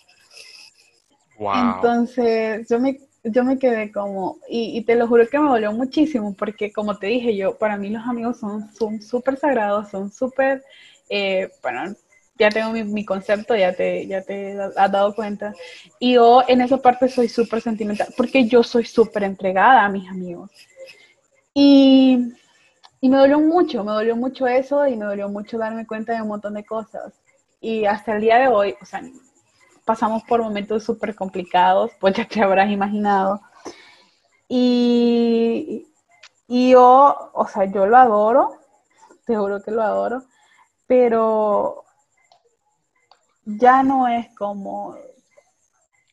Entonces 1.38 2.68
yo 2.68 2.78
me, 2.78 3.00
yo 3.24 3.44
me 3.44 3.58
quedé 3.58 3.90
como, 3.90 4.38
y, 4.48 4.78
y, 4.78 4.84
te 4.84 4.94
lo 4.94 5.08
juro 5.08 5.28
que 5.28 5.38
me 5.38 5.48
dolió 5.48 5.72
muchísimo, 5.72 6.34
porque 6.34 6.72
como 6.72 6.98
te 6.98 7.08
dije 7.08 7.36
yo, 7.36 7.58
para 7.58 7.76
mí 7.76 7.90
los 7.90 8.06
amigos 8.06 8.38
son 8.38 8.70
súper 9.02 9.36
sagrados, 9.36 9.90
son 9.90 10.12
súper 10.12 10.62
eh, 11.14 11.50
bueno, 11.62 11.94
ya 12.38 12.48
tengo 12.50 12.72
mi, 12.72 13.04
concepto, 13.04 13.54
ya 13.54 13.72
te, 13.74 14.06
ya 14.06 14.22
te 14.22 14.58
has 14.60 14.92
dado 14.92 15.14
cuenta. 15.14 15.54
Y 15.98 16.14
yo 16.14 16.42
en 16.48 16.60
esa 16.60 16.78
parte 16.78 17.08
soy 17.08 17.28
súper 17.28 17.60
sentimental, 17.60 18.08
porque 18.16 18.46
yo 18.46 18.62
soy 18.62 18.84
súper 18.84 19.24
entregada 19.24 19.84
a 19.84 19.88
mis 19.88 20.08
amigos. 20.08 20.50
Y, 21.54 22.32
y 23.00 23.08
me 23.08 23.18
dolió 23.18 23.38
mucho, 23.40 23.84
me 23.84 23.92
dolió 23.92 24.16
mucho 24.16 24.46
eso 24.46 24.86
y 24.86 24.96
me 24.96 25.04
dolió 25.04 25.28
mucho 25.28 25.58
darme 25.58 25.86
cuenta 25.86 26.14
de 26.14 26.22
un 26.22 26.28
montón 26.28 26.54
de 26.54 26.64
cosas. 26.64 27.12
Y 27.60 27.84
hasta 27.84 28.14
el 28.14 28.22
día 28.22 28.38
de 28.38 28.48
hoy, 28.48 28.74
o 28.80 28.84
sea, 28.84 29.02
pasamos 29.84 30.22
por 30.24 30.42
momentos 30.42 30.84
súper 30.84 31.14
complicados, 31.14 31.92
pues 32.00 32.14
ya 32.16 32.26
te 32.26 32.42
habrás 32.42 32.70
imaginado. 32.70 33.40
Y, 34.48 35.86
y 36.48 36.70
yo, 36.72 37.30
o 37.34 37.46
sea, 37.46 37.64
yo 37.66 37.86
lo 37.86 37.96
adoro, 37.96 38.58
te 39.24 39.36
juro 39.36 39.62
que 39.62 39.70
lo 39.70 39.82
adoro, 39.82 40.24
pero 40.86 41.84
ya 43.44 43.82
no 43.82 44.08
es 44.08 44.28
como, 44.36 44.96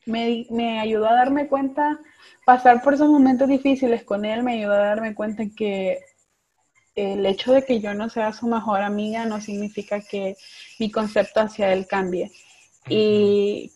me, 0.06 0.80
ayudó 0.80 1.08
a 1.08 1.14
darme 1.14 1.48
cuenta, 1.48 1.98
pasar 2.44 2.82
por 2.82 2.94
esos 2.94 3.08
momentos 3.08 3.48
difíciles 3.48 4.04
con 4.04 4.24
él 4.24 4.42
me 4.42 4.54
ayudó 4.54 4.74
a 4.74 4.78
darme 4.78 5.14
cuenta 5.14 5.44
que 5.56 6.00
el 6.94 7.24
hecho 7.24 7.52
de 7.52 7.64
que 7.64 7.80
yo 7.80 7.94
no 7.94 8.08
sea 8.08 8.32
su 8.32 8.46
mejor 8.46 8.82
amiga 8.82 9.24
no 9.24 9.40
significa 9.40 10.00
que 10.00 10.36
mi 10.78 10.90
concepto 10.90 11.40
hacia 11.40 11.72
él 11.72 11.86
cambie. 11.86 12.30
Y 12.88 13.72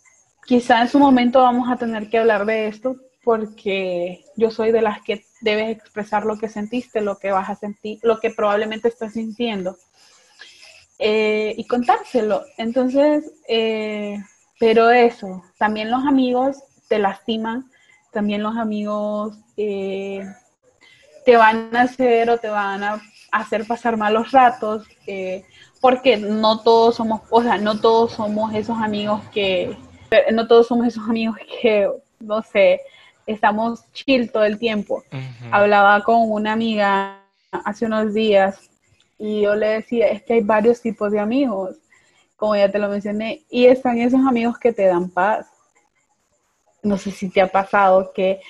quizá 0.47 0.83
en 0.83 0.89
su 0.89 0.99
momento 0.99 1.41
vamos 1.41 1.71
a 1.71 1.77
tener 1.77 2.09
que 2.09 2.19
hablar 2.19 2.45
de 2.45 2.67
esto 2.67 2.97
porque 3.23 4.25
yo 4.37 4.51
soy 4.51 4.73
de 4.73 4.83
las 4.83 5.01
que 5.03 5.25
debes 5.41 5.71
expresar 5.71 6.27
lo 6.27 6.39
que 6.39 6.49
sentiste, 6.49 7.01
lo 7.01 7.19
que 7.19 7.33
vas 7.33 7.49
a 7.49 7.57
sentir, 7.57 7.99
lo 8.03 8.21
que 8.21 8.31
probablemente 8.31 8.89
estás 8.89 9.15
sintiendo. 9.15 9.77
Eh, 10.99 11.55
y 11.57 11.67
contárselo. 11.67 12.45
Entonces, 12.57 13.33
eh, 13.49 14.17
pero 14.61 14.91
eso, 14.91 15.43
también 15.59 15.91
los 15.91 16.07
amigos 16.07 16.59
te 16.89 16.99
lastiman, 16.99 17.69
también 18.13 18.43
los 18.43 18.57
amigos 18.57 19.37
eh, 19.57 20.25
te 21.25 21.37
van 21.37 21.75
a 21.75 21.83
hacer 21.83 22.31
o 22.31 22.39
te 22.39 22.49
van 22.49 22.85
a 22.85 23.03
hacer 23.33 23.67
pasar 23.67 23.97
malos 23.97 24.31
ratos, 24.31 24.87
porque 25.81 26.17
no 26.17 26.61
todos 26.61 26.95
somos, 26.95 27.23
o 27.31 27.43
sea, 27.43 27.59
no 27.59 27.81
todos 27.81 28.13
somos 28.13 28.55
esos 28.55 28.79
amigos 28.79 29.21
que, 29.33 29.77
no 30.33 30.47
todos 30.47 30.69
somos 30.69 30.87
esos 30.87 31.09
amigos 31.09 31.37
que, 31.61 31.91
no 32.21 32.43
sé, 32.43 32.81
estamos 33.27 33.85
chill 33.93 34.31
todo 34.31 34.45
el 34.45 34.59
tiempo. 34.59 35.03
Hablaba 35.51 36.05
con 36.05 36.31
una 36.31 36.53
amiga 36.53 37.21
hace 37.51 37.87
unos 37.87 38.15
días 38.15 38.71
y 39.27 39.41
yo 39.41 39.55
le 39.55 39.69
decía, 39.69 40.09
es 40.09 40.23
que 40.23 40.35
hay 40.35 40.43
varios 40.43 40.83
tipos 40.83 41.11
de 41.11 41.19
amigos, 41.19 41.79
como 42.37 42.57
ya 42.57 42.71
te 42.71 42.79
lo 42.79 42.91
mencioné, 42.91 43.43
y 43.49 43.65
están 43.65 43.97
esos 43.97 44.21
amigos 44.21 44.59
que 44.59 44.71
te 44.71 44.85
dan 44.85 45.09
paz. 45.09 45.47
No 46.83 46.99
sé 46.99 47.11
si 47.11 47.31
te 47.31 47.41
ha 47.41 47.47
pasado 47.47 48.13
que 48.13 48.41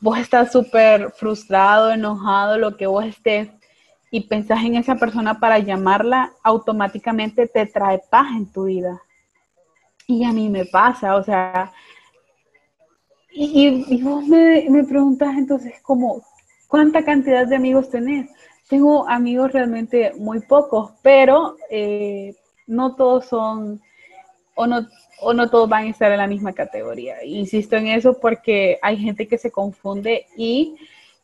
vos 0.00 0.16
estás 0.20 0.52
súper 0.52 1.10
frustrado, 1.10 1.90
enojado, 1.90 2.58
lo 2.58 2.76
que 2.76 2.86
vos 2.86 3.04
estés, 3.04 3.48
y 4.12 4.28
pensás 4.28 4.62
en 4.62 4.76
esa 4.76 4.94
persona 4.94 5.40
para 5.40 5.58
llamarla, 5.58 6.32
automáticamente 6.44 7.48
te 7.48 7.66
trae 7.66 8.00
paz 8.08 8.28
en 8.30 8.52
tu 8.52 8.66
vida. 8.66 9.02
Y 10.06 10.22
a 10.24 10.32
mí 10.32 10.48
me 10.48 10.64
pasa, 10.64 11.16
o 11.16 11.24
sea, 11.24 11.72
y, 13.32 14.00
vos 14.00 14.24
me, 14.28 14.64
me 14.70 14.84
preguntas 14.84 15.36
entonces 15.36 15.80
como, 15.82 16.22
¿cuánta 16.68 17.04
cantidad 17.04 17.48
de 17.48 17.56
amigos 17.56 17.90
tenés? 17.90 18.30
Tengo 18.70 19.08
amigos 19.08 19.52
realmente 19.52 20.12
muy 20.16 20.40
pocos, 20.40 20.92
pero 21.02 21.56
eh, 21.70 22.36
no 22.68 22.94
todos 22.94 23.26
son, 23.26 23.82
o 24.54 24.66
no, 24.68 24.86
o 25.20 25.34
no 25.34 25.50
todos 25.50 25.68
van 25.68 25.86
a 25.86 25.90
estar 25.90 26.12
en 26.12 26.18
la 26.18 26.28
misma 26.28 26.52
categoría. 26.52 27.24
Insisto 27.24 27.74
en 27.74 27.88
eso 27.88 28.20
porque 28.20 28.78
hay 28.80 28.96
gente 28.96 29.26
que 29.26 29.38
se 29.38 29.50
confunde 29.50 30.26
y 30.36 30.76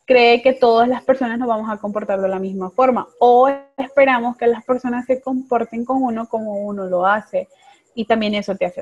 cree 0.03 0.41
que 0.41 0.51
todas 0.51 0.89
las 0.89 1.03
personas 1.05 1.39
nos 1.39 1.47
vamos 1.47 1.71
a 1.71 1.77
comportar 1.77 2.19
de 2.19 2.27
la 2.27 2.37
misma 2.37 2.69
forma 2.69 3.07
o 3.19 3.49
esperamos 3.77 4.35
que 4.35 4.47
las 4.47 4.65
personas 4.65 5.05
se 5.05 5.21
comporten 5.21 5.85
con 5.85 6.03
uno 6.03 6.27
como 6.27 6.65
uno 6.65 6.85
lo 6.85 7.05
hace 7.05 7.47
y 7.95 8.03
también 8.03 8.35
eso 8.35 8.55
te 8.55 8.65
hace. 8.65 8.81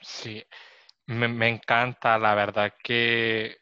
Sí, 0.00 0.40
me, 1.06 1.48
encanta, 1.48 2.16
la 2.16 2.36
verdad 2.36 2.72
que 2.80 3.56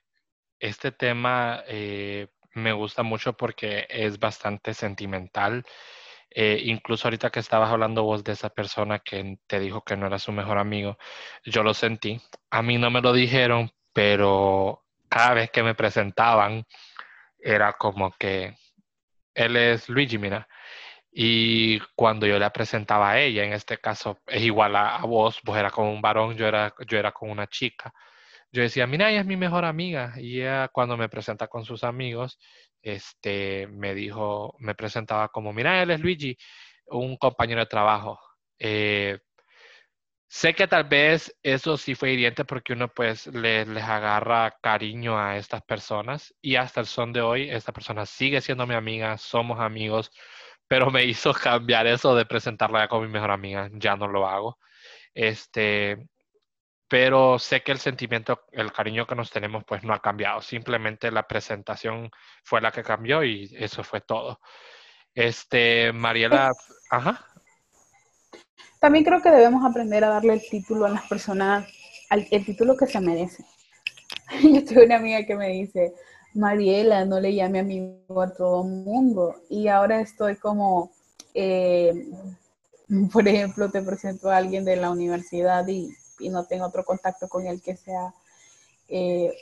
este 0.61 0.93
tema 0.93 1.65
eh, 1.67 2.29
me 2.59 2.73
gusta 2.73 3.03
mucho 3.03 3.35
porque 3.35 3.87
es 3.89 4.19
bastante 4.19 4.75
sentimental. 4.75 5.65
Eh, 6.31 6.63
incluso 6.65 7.09
ahorita 7.09 7.31
que 7.31 7.41
estabas 7.41 7.71
hablando 7.71 8.05
vos 8.05 8.23
de 8.25 8.33
esa 8.33 8.51
persona 8.51 8.99
que 9.01 9.39
te 9.47 9.61
dijo 9.61 9.83
que 9.83 9.97
no 9.97 10.07
era 10.07 10.19
su 10.19 10.33
mejor 10.33 10.59
amigo, 10.59 10.99
yo 11.45 11.63
lo 11.63 11.75
sentí. 11.75 12.21
A 12.51 12.63
mí 12.63 12.79
no 12.79 12.91
me 12.91 13.01
lo 13.01 13.13
dijeron, 13.13 13.71
pero 13.93 14.85
cada 15.09 15.35
vez 15.35 15.51
que 15.51 15.63
me 15.63 15.75
presentaban 15.75 16.67
era 17.39 17.73
como 17.75 18.13
que 18.19 18.57
él 19.35 19.57
es 19.57 19.89
Luigi, 19.89 20.19
mira. 20.19 20.49
Y 21.11 21.81
cuando 21.97 22.27
yo 22.27 22.39
la 22.39 22.53
presentaba 22.53 23.11
a 23.11 23.21
ella, 23.21 23.45
en 23.45 23.53
este 23.53 23.79
caso 23.79 24.21
es 24.27 24.43
igual 24.43 24.77
a, 24.77 24.99
vos, 25.03 25.41
vos 25.45 25.57
era 25.57 25.71
como 25.71 25.93
un 25.93 26.03
varón, 26.03 26.37
yo 26.37 26.47
era, 26.47 26.75
yo 26.87 26.99
era 26.99 27.13
con 27.13 27.31
una 27.31 27.47
chica. 27.47 27.93
Yo 28.53 28.63
decía, 28.63 28.87
mira, 28.87 29.11
ella 29.11 29.21
es 29.21 29.27
mi 29.27 29.37
mejor 29.37 29.65
amiga. 29.65 30.15
Y 30.19 30.41
ella 30.41 30.69
cuando 30.69 30.97
me 30.97 31.09
presenta 31.09 31.49
con 31.49 31.65
sus 31.65 31.85
amigos, 31.85 32.39
este, 32.83 33.67
me 33.69 33.95
dijo, 33.95 34.55
me 34.59 34.75
presentaba 34.75 35.29
como, 35.29 35.53
mira, 35.53 35.83
él 35.83 35.91
es 35.91 36.01
Luigi, 36.01 36.37
un 36.87 37.17
compañero 37.17 37.61
de 37.61 37.67
trabajo. 37.67 38.19
Eh, 38.59 39.19
Sé 40.31 40.55
que 40.55 40.67
tal 40.69 40.85
vez 40.85 41.35
eso 41.43 41.77
sí 41.79 41.95
fue 41.95 42.13
hiriente 42.13 42.45
porque 42.45 42.75
uno 42.75 42.89
pues 42.93 43.27
les 43.29 43.67
agarra 43.83 44.55
cariño 44.63 45.19
a 45.19 45.39
estas 45.39 45.63
personas 45.63 46.35
y 46.43 46.57
hasta 46.57 46.81
el 46.81 46.87
son 46.87 47.13
de 47.15 47.23
hoy 47.23 47.49
esta 47.51 47.73
persona 47.73 48.05
sigue 48.05 48.41
siendo 48.43 48.67
mi 48.67 48.75
amiga, 48.75 49.17
somos 49.17 49.59
amigos, 49.61 50.11
pero 50.67 50.91
me 50.91 51.05
hizo 51.05 51.33
cambiar 51.35 51.87
eso 51.87 52.15
de 52.15 52.27
presentarla 52.27 52.89
como 52.89 53.03
mi 53.03 53.09
mejor 53.09 53.31
amiga, 53.31 53.71
ya 53.73 53.97
no 53.97 54.07
lo 54.09 54.27
hago. 54.29 54.59
Este, 55.15 55.99
pero 56.89 57.39
sé 57.39 57.63
que 57.63 57.73
el 57.73 57.79
sentimiento, 57.79 58.45
el 58.53 58.73
cariño 58.73 59.07
que 59.07 59.15
nos 59.15 59.31
tenemos 59.31 59.65
pues 59.65 59.85
no 59.85 59.93
ha 59.93 60.01
cambiado, 60.01 60.41
simplemente 60.41 61.11
la 61.11 61.27
presentación 61.29 62.11
fue 62.43 62.61
la 62.61 62.73
que 62.73 62.83
cambió 62.83 63.23
y 63.23 63.55
eso 63.59 63.85
fue 63.85 64.01
todo. 64.01 64.41
Este, 65.15 65.93
Mariela, 65.93 66.51
ajá. 66.91 67.25
También 68.81 69.05
creo 69.05 69.21
que 69.21 69.31
debemos 69.31 69.65
aprender 69.65 70.05
a 70.05 70.09
darle 70.09 70.35
el 70.35 70.49
título 70.49 70.87
a 70.87 70.91
las 70.91 71.07
personas, 71.09 71.69
el 72.11 72.45
título 72.45 72.77
que 72.77 72.87
se 72.87 73.01
merece. 73.01 73.45
Yo 74.43 74.65
tengo 74.65 74.85
una 74.85 74.97
amiga 74.97 75.27
que 75.27 75.35
me 75.35 75.49
dice, 75.49 75.93
Mariela, 76.35 77.05
no 77.05 77.21
le 77.21 77.35
llame 77.35 77.59
amigo 77.59 78.23
a 78.23 78.33
todo 78.33 78.63
el 78.63 78.69
mundo. 78.69 79.35
Y 79.51 79.69
ahora 79.69 80.01
estoy 80.01 80.37
como, 80.37 80.93
eh, 81.35 81.93
por 83.13 83.27
ejemplo, 83.27 83.71
te 83.71 83.83
presento 83.83 84.31
a 84.31 84.37
alguien 84.37 84.65
de 84.65 84.77
la 84.77 84.91
universidad 84.91 85.67
y, 85.67 85.91
no 86.29 86.45
tengo 86.45 86.67
otro 86.67 86.85
contacto 86.85 87.29
con 87.29 87.47
él 87.47 87.63
que 87.63 87.77
sea 87.77 88.15
eh, 88.89 89.33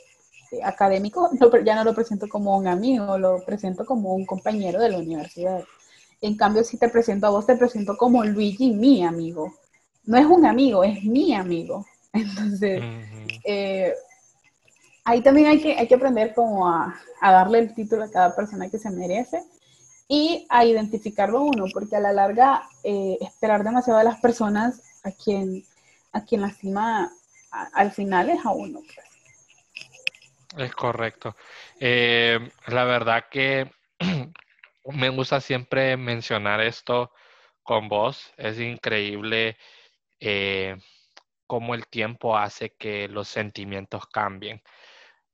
académico, 0.63 1.29
ya 1.65 1.75
no 1.75 1.83
lo 1.83 1.93
presento 1.93 2.27
como 2.27 2.57
un 2.57 2.67
amigo, 2.67 3.17
lo 3.17 3.43
presento 3.43 3.85
como 3.85 4.13
un 4.13 4.25
compañero 4.25 4.79
de 4.79 4.89
la 4.89 4.97
universidad. 4.97 5.63
En 6.21 6.35
cambio, 6.35 6.63
si 6.63 6.77
te 6.77 6.89
presento 6.89 7.27
a 7.27 7.29
vos, 7.29 7.45
te 7.45 7.55
presento 7.55 7.95
como 7.95 8.23
Luigi, 8.23 8.71
mi 8.71 9.03
amigo. 9.05 9.53
No 10.05 10.17
es 10.17 10.25
un 10.25 10.45
amigo, 10.45 10.83
es 10.83 11.03
mi 11.03 11.33
amigo. 11.33 11.85
Entonces, 12.13 12.81
eh, 13.43 13.93
ahí 15.05 15.21
también 15.21 15.47
hay 15.47 15.61
que, 15.61 15.77
hay 15.77 15.87
que 15.87 15.95
aprender 15.95 16.33
como 16.33 16.67
a, 16.67 16.95
darle 17.21 17.59
el 17.59 17.73
título 17.75 18.03
a 18.03 18.11
cada 18.11 18.35
persona 18.35 18.69
que 18.69 18.79
se 18.79 18.89
merece 18.89 19.43
y 20.07 20.47
a 20.49 20.65
identificarlo 20.65 21.43
uno, 21.43 21.65
porque 21.73 21.97
a 21.97 21.99
la 21.99 22.13
larga 22.13 22.63
eh, 22.83 23.17
esperar 23.21 23.63
demasiado 23.63 23.99
a 23.99 24.03
las 24.03 24.19
personas 24.19 24.81
a 25.03 25.11
quien, 25.11 25.63
a 26.17 26.25
quien 26.25 26.41
lastima 26.41 27.11
al 27.51 27.91
final 27.91 28.29
es 28.29 28.45
a 28.45 28.51
uno. 28.51 28.81
Pues. 28.81 29.07
Es 30.57 30.73
correcto. 30.73 31.35
Eh, 31.79 32.39
la 32.67 32.83
verdad 32.83 33.25
que 33.29 33.71
me 34.85 35.09
gusta 35.09 35.39
siempre 35.41 35.97
mencionar 35.97 36.61
esto 36.61 37.11
con 37.63 37.89
vos. 37.89 38.33
Es 38.37 38.59
increíble 38.59 39.57
eh, 40.19 40.77
cómo 41.45 41.75
el 41.75 41.87
tiempo 41.87 42.37
hace 42.37 42.75
que 42.75 43.07
los 43.07 43.27
sentimientos 43.27 44.07
cambien. 44.07 44.61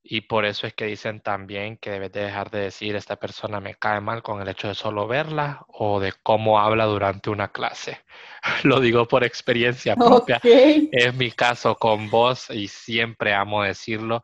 Y 0.06 0.22
por 0.22 0.44
eso 0.44 0.68
es 0.68 0.74
que 0.74 0.86
dicen 0.86 1.22
también 1.22 1.78
que 1.78 1.90
debes 1.90 2.12
de 2.12 2.26
dejar 2.26 2.52
de 2.52 2.60
decir 2.60 2.96
esta 2.96 3.16
persona 3.16 3.62
me 3.62 3.76
cae 3.76 4.02
mal 4.02 4.22
con 4.22 4.42
el 4.42 4.50
hecho 4.50 4.68
de 4.68 4.76
solo 4.76 5.08
verla 5.08 5.64
o 5.70 6.02
de 6.02 6.14
cómo 6.24 6.60
habla 6.60 6.86
durante 6.86 7.30
una 7.30 7.54
clase. 7.54 8.02
Lo 8.64 8.82
digo 8.82 9.08
por 9.08 9.24
experiencia 9.24 9.96
propia. 9.96 10.42
Es 10.44 11.14
mi 11.16 11.32
caso 11.32 11.76
con 11.76 12.10
vos 12.10 12.50
y 12.50 12.68
siempre 12.68 13.34
amo 13.34 13.64
decirlo 13.64 14.24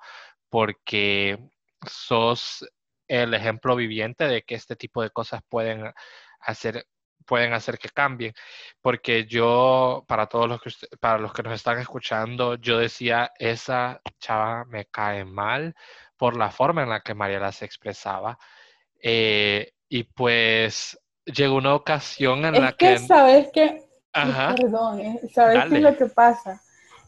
porque 0.49 1.39
sos 1.87 2.67
el 3.07 3.33
ejemplo 3.33 3.77
viviente 3.77 4.25
de 4.25 4.43
que 4.43 4.55
este 4.55 4.75
tipo 4.75 5.01
de 5.01 5.11
cosas 5.11 5.41
pueden 5.47 5.93
hacer 6.41 6.85
pueden 7.29 7.53
hacer 7.53 7.77
que 7.77 7.89
cambien, 7.89 8.33
porque 8.81 9.25
yo, 9.25 10.03
para 10.07 10.25
todos 10.25 10.49
los 10.49 10.59
que, 10.59 10.71
para 10.99 11.19
los 11.19 11.31
que 11.31 11.43
nos 11.43 11.53
están 11.53 11.77
escuchando, 11.77 12.55
yo 12.55 12.79
decía, 12.79 13.31
esa 13.37 14.01
chava 14.19 14.65
me 14.65 14.85
cae 14.85 15.25
mal 15.25 15.75
por 16.17 16.35
la 16.35 16.49
forma 16.49 16.81
en 16.81 16.89
la 16.89 17.01
que 17.01 17.13
Mariela 17.13 17.51
se 17.51 17.65
expresaba. 17.65 18.39
Eh, 18.99 19.73
y 19.87 20.05
pues 20.05 20.99
llegó 21.23 21.57
una 21.57 21.75
ocasión 21.75 22.43
en 22.45 22.59
la 22.59 22.71
que... 22.73 22.97
sabes 22.97 23.49
que... 23.53 23.85
Perdón, 24.11 24.99
eh, 24.99 25.21
¿sabes 25.31 25.65
qué 25.69 25.75
es 25.75 25.81
lo 25.83 25.95
que 25.95 26.07
pasa? 26.07 26.59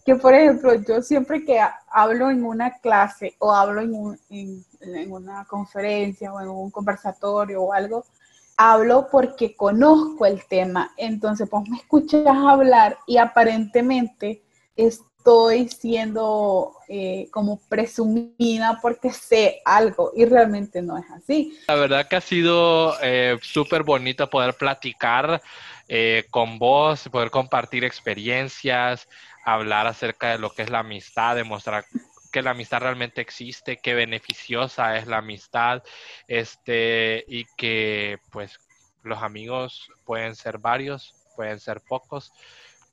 que 0.06 0.16
por 0.16 0.34
ejemplo 0.34 0.74
yo 0.74 1.02
siempre 1.02 1.46
que 1.46 1.60
hablo 1.92 2.32
en 2.32 2.44
una 2.44 2.80
clase 2.80 3.36
o 3.38 3.54
hablo 3.54 3.82
en, 3.82 4.20
en, 4.30 5.12
una 5.12 5.46
conferencia 5.46 6.34
o 6.34 6.42
en 6.42 6.50
un 6.50 6.72
conversatorio 6.72 7.62
o 7.62 7.72
algo, 7.72 8.04
hablo 8.62 9.08
porque 9.12 9.56
conozco 9.56 10.28
el 10.28 10.46
tema. 10.46 10.92
Entonces, 10.96 11.50
pues 11.50 11.68
me 11.68 11.78
escuchas 11.78 12.28
hablar 12.28 13.00
y 13.08 13.18
aparentemente 13.18 14.44
estoy 14.76 15.68
siendo 15.68 16.74
eh, 16.88 17.28
como 17.32 17.60
presumida 17.68 18.78
porque 18.80 19.12
sé 19.12 19.62
algo 19.66 20.12
y 20.16 20.26
realmente 20.26 20.84
no 20.84 20.96
es 20.96 21.06
así. 21.10 21.58
La 21.68 21.74
verdad 21.74 22.08
que 22.08 22.18
ha 22.18 22.22
sido 22.22 22.94
eh, 23.02 23.40
súper 23.42 23.82
bonito 23.82 24.30
poder 24.30 24.54
platicar 24.54 25.42
eh, 25.88 26.26
con 26.30 26.60
vos, 26.60 27.10
poder 27.10 27.32
compartir 27.32 27.84
experiencias, 27.84 29.08
hablar 29.44 29.88
acerca 29.88 30.30
de 30.30 30.38
lo 30.38 30.52
que 30.52 30.62
es 30.62 30.70
la 30.70 30.80
amistad, 30.80 31.36
demostrar 31.36 31.86
que 32.32 32.42
la 32.42 32.52
amistad 32.52 32.80
realmente 32.80 33.22
existe, 33.22 33.78
qué 33.78 33.94
beneficiosa 33.94 34.98
es 34.98 35.08
la 35.08 35.18
amistad, 35.18 35.84
este, 36.28 37.24
y 37.28 37.46
que 37.58 38.20
pues 38.32 38.60
los 39.04 39.22
amigos 39.22 39.92
pueden 40.06 40.36
ser 40.36 40.58
varios, 40.58 41.14
pueden 41.36 41.60
ser 41.60 41.82
pocos, 41.82 42.32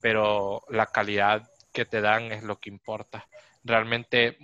pero 0.01 0.63
la 0.69 0.87
calidad 0.87 1.49
que 1.73 1.85
te 1.85 2.01
dan 2.01 2.33
es 2.33 2.43
lo 2.43 2.59
que 2.59 2.71
importa. 2.71 3.27
Realmente, 3.65 4.39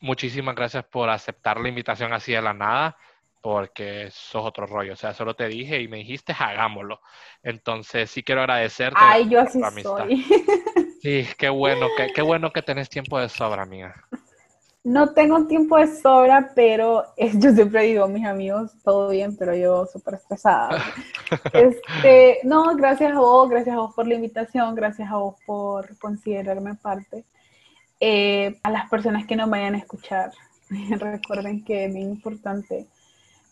muchísimas 0.00 0.54
gracias 0.54 0.84
por 0.84 1.10
aceptar 1.10 1.60
la 1.60 1.68
invitación 1.68 2.12
así 2.12 2.32
de 2.32 2.42
la 2.42 2.54
nada, 2.54 2.96
porque 3.40 4.08
sos 4.10 4.44
otro 4.44 4.66
rollo. 4.66 4.94
O 4.94 4.96
sea, 4.96 5.12
solo 5.12 5.34
te 5.34 5.48
dije 5.48 5.80
y 5.80 5.88
me 5.88 5.98
dijiste, 5.98 6.34
hagámoslo. 6.38 7.00
Entonces, 7.42 8.10
sí 8.10 8.22
quiero 8.22 8.40
agradecerte. 8.40 8.98
Ay, 9.00 9.28
yo 9.28 9.40
así 9.40 9.60
soy. 9.82 10.24
Sí, 11.02 11.26
qué 11.36 11.48
bueno, 11.48 11.88
qué, 11.96 12.12
qué 12.14 12.22
bueno 12.22 12.52
que 12.52 12.62
tenés 12.62 12.88
tiempo 12.88 13.18
de 13.18 13.28
sobra, 13.28 13.62
amiga. 13.62 14.06
No 14.84 15.12
tengo 15.14 15.46
tiempo 15.46 15.76
de 15.76 15.86
sobra, 15.86 16.52
pero 16.54 17.04
yo 17.34 17.52
siempre 17.52 17.82
digo, 17.84 18.08
mis 18.08 18.26
amigos, 18.26 18.72
todo 18.82 19.10
bien, 19.10 19.36
pero 19.36 19.54
yo 19.54 19.86
súper 19.86 20.14
estresada. 20.14 20.70
este, 21.52 22.40
no, 22.44 22.74
gracias 22.76 23.12
a 23.12 23.20
vos, 23.20 23.48
gracias 23.48 23.76
a 23.76 23.80
vos 23.80 23.94
por 23.94 24.06
la 24.08 24.14
invitación, 24.14 24.74
gracias 24.74 25.10
a 25.10 25.16
vos 25.16 25.36
por 25.46 25.96
considerarme 25.98 26.74
parte. 26.74 27.24
Eh, 28.00 28.58
a 28.64 28.70
las 28.70 28.90
personas 28.90 29.26
que 29.26 29.36
nos 29.36 29.48
vayan 29.48 29.76
a 29.76 29.78
escuchar, 29.78 30.32
recuerden 30.98 31.64
que 31.64 31.84
es 31.84 31.94
bien 31.94 32.10
importante 32.10 32.88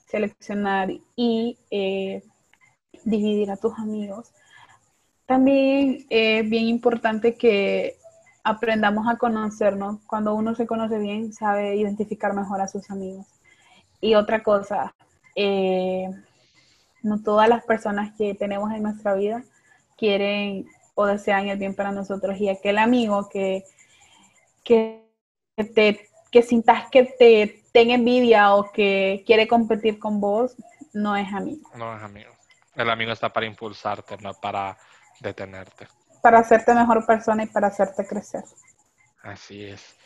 seleccionar 0.09 0.91
y 1.15 1.57
eh, 1.71 2.25
dividir 3.05 3.53
a 3.53 3.57
tus 3.57 3.79
amigos 3.79 4.33
también 5.31 6.07
es 6.11 6.51
bien 6.51 6.65
importante 6.65 7.37
que 7.37 8.00
aprendamos 8.45 9.07
a 9.09 9.17
conocernos. 9.17 10.01
Cuando 10.07 10.35
uno 10.35 10.55
se 10.55 10.67
conoce 10.67 10.99
bien, 10.99 11.33
sabe 11.33 11.77
identificar 11.77 12.35
mejor 12.35 12.61
a 12.61 12.69
sus 12.69 12.91
amigos. 12.91 13.27
Y 14.01 14.15
otra 14.15 14.43
cosa, 14.43 14.95
eh, 15.37 16.09
no 17.03 17.23
todas 17.23 17.49
las 17.49 17.65
personas 17.65 18.13
que 18.17 18.35
tenemos 18.35 18.73
en 18.73 18.83
nuestra 18.83 19.15
vida 19.15 19.43
quieren 19.97 20.67
o 20.95 21.07
desean 21.07 21.49
el 21.49 21.59
bien 21.59 21.75
para 21.75 21.93
nosotros. 21.93 22.39
Y 22.41 22.49
aquel 22.49 22.79
amigo 22.79 23.29
que, 23.29 23.65
que, 24.65 25.05
te, 25.57 26.09
que 26.31 26.43
sintas 26.43 26.89
que 26.91 27.05
te 27.05 27.63
tenga 27.73 27.95
envidia 27.95 28.55
o 28.55 28.71
que 28.73 29.23
quiere 29.27 29.47
competir 29.47 29.99
con 29.99 30.21
vos, 30.21 30.57
no 30.93 31.17
es 31.17 31.33
amigo. 31.33 31.69
No 31.77 31.97
es 31.97 32.03
amigo. 32.03 32.33
El 32.75 32.91
amigo 32.91 33.13
está 33.13 33.33
para 33.33 33.47
impulsarte, 33.47 34.17
no 34.19 34.35
para 34.35 34.77
detenerte. 35.21 35.87
Para 36.23 36.41
hacerte 36.41 36.75
mejor 36.75 37.07
persona 37.07 37.45
y 37.45 37.47
para 37.47 37.69
hacerte 37.69 38.07
crecer. 38.07 38.45
Así 39.23 39.65
es. 39.65 39.97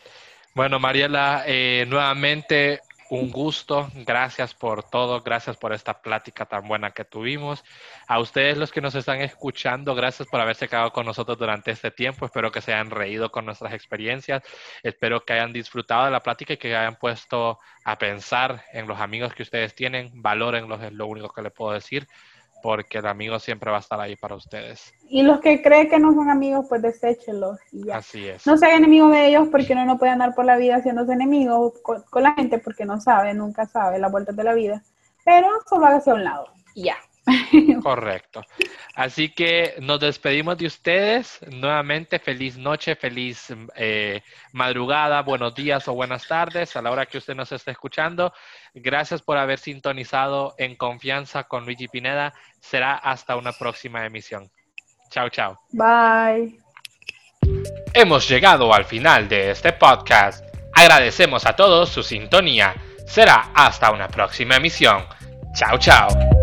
Bueno, 0.55 0.79
Mariela, 0.79 1.43
eh, 1.47 1.85
nuevamente 1.89 2.81
un 3.11 3.31
gusto. 3.31 3.89
Gracias 3.95 4.55
por 4.55 4.83
todo. 4.83 5.21
Gracias 5.21 5.57
por 5.57 5.73
esta 5.73 6.01
plática 6.01 6.47
tan 6.47 6.67
buena 6.67 6.91
que 6.93 7.05
tuvimos. 7.05 7.65
A 8.07 8.19
ustedes 8.19 8.57
los 8.57 8.73
que 8.73 8.81
nos 8.81 8.95
están 8.95 9.21
escuchando, 9.21 9.95
gracias 9.95 10.29
por 10.29 10.41
haberse 10.41 10.69
quedado 10.69 10.93
con 10.93 11.07
nosotros 11.07 11.39
durante 11.39 11.71
este 11.71 11.91
tiempo. 11.91 12.27
Espero 12.27 12.51
que 12.51 12.61
se 12.61 12.73
hayan 12.73 12.91
reído 12.91 13.31
con 13.31 13.47
nuestras 13.47 13.73
experiencias. 13.73 14.43
Espero 14.83 15.25
que 15.25 15.35
hayan 15.35 15.53
disfrutado 15.53 16.07
de 16.07 16.11
la 16.11 16.23
plática 16.23 16.55
y 16.55 16.57
que 16.57 16.75
hayan 16.75 16.97
puesto 16.97 17.59
a 17.85 17.99
pensar 17.99 18.65
en 18.73 18.87
los 18.87 19.01
amigos 19.01 19.35
que 19.35 19.43
ustedes 19.43 19.75
tienen. 19.75 20.11
Valórenlos, 20.15 20.83
es 20.83 20.93
lo 20.93 21.07
único 21.07 21.31
que 21.33 21.43
les 21.43 21.53
puedo 21.53 21.73
decir 21.73 22.07
porque 22.65 22.97
el 22.97 23.07
amigo 23.07 23.39
siempre 23.39 23.71
va 23.71 23.77
a 23.77 23.81
estar 23.81 24.01
ahí 24.01 24.17
para 24.17 24.37
ustedes. 24.37 24.95
Y 25.11 25.23
los 25.23 25.39
que 25.41 25.61
creen 25.61 25.91
que 25.91 25.99
no 25.99 26.15
son 26.15 26.31
amigos, 26.31 26.65
pues 26.67 26.81
y 27.73 27.85
ya. 27.85 27.99
Así 27.99 28.27
es. 28.27 28.47
No 28.47 28.57
sean 28.57 28.79
enemigos 28.79 29.13
de 29.13 29.27
ellos 29.27 29.49
porque 29.51 29.75
uno 29.75 29.85
no 29.85 29.99
puede 29.99 30.13
andar 30.13 30.35
por 30.35 30.47
la 30.47 30.57
vida 30.57 30.77
haciéndose 30.77 31.13
enemigos 31.13 31.75
con, 31.83 32.03
con 32.05 32.23
la 32.23 32.33
gente 32.33 32.59
porque 32.59 32.87
no 32.87 33.03
sabe, 33.03 33.35
nunca 33.35 33.67
sabe 33.67 33.99
las 33.99 34.11
vueltas 34.11 34.35
de 34.35 34.45
la 34.45 34.55
vida. 34.55 34.83
Pero 35.27 35.47
solo 35.69 35.85
hágase 35.85 36.11
a 36.11 36.15
un 36.15 36.25
lado 36.25 36.47
y 36.75 36.85
ya. 36.85 36.97
Correcto. 37.83 38.45
Así 38.95 39.31
que 39.31 39.75
nos 39.81 40.01
despedimos 40.01 40.59
de 40.59 40.67
ustedes. 40.67 41.41
Nuevamente, 41.51 42.19
feliz 42.19 42.57
noche, 42.57 42.97
feliz 42.97 43.53
eh, 43.77 44.23
madrugada, 44.53 45.23
buenos 45.23 45.55
días 45.55 45.87
o 45.89 45.95
buenas 45.95 46.27
tardes 46.27 46.77
a 46.77 46.83
la 46.83 46.91
hora 46.91 47.07
que 47.07 47.19
usted 47.19 47.35
nos 47.35 47.51
esté 47.53 47.71
escuchando. 47.71 48.33
Gracias 48.75 49.23
por 49.23 49.37
haber 49.37 49.59
sintonizado 49.59 50.55
en 50.59 50.77
confianza 50.77 51.45
con 51.45 51.65
Luigi 51.65 51.89
Pineda. 51.89 52.35
Será 52.61 52.95
hasta 52.95 53.37
una 53.37 53.53
próxima 53.53 54.05
emisión. 54.05 54.51
Chao, 55.11 55.29
chao. 55.29 55.61
Bye. 55.73 56.59
Hemos 57.93 58.29
llegado 58.29 58.73
al 58.75 58.85
final 58.85 59.29
de 59.29 59.51
este 59.51 59.73
podcast. 59.73 60.45
Agradecemos 60.75 61.47
a 61.47 61.55
todos 61.55 61.89
su 61.89 62.03
sintonía. 62.03 62.75
Será 63.07 63.51
hasta 63.55 63.91
una 63.93 64.09
próxima 64.09 64.57
emisión. 64.57 65.05
Chao, 65.55 65.79
chao. 65.79 66.34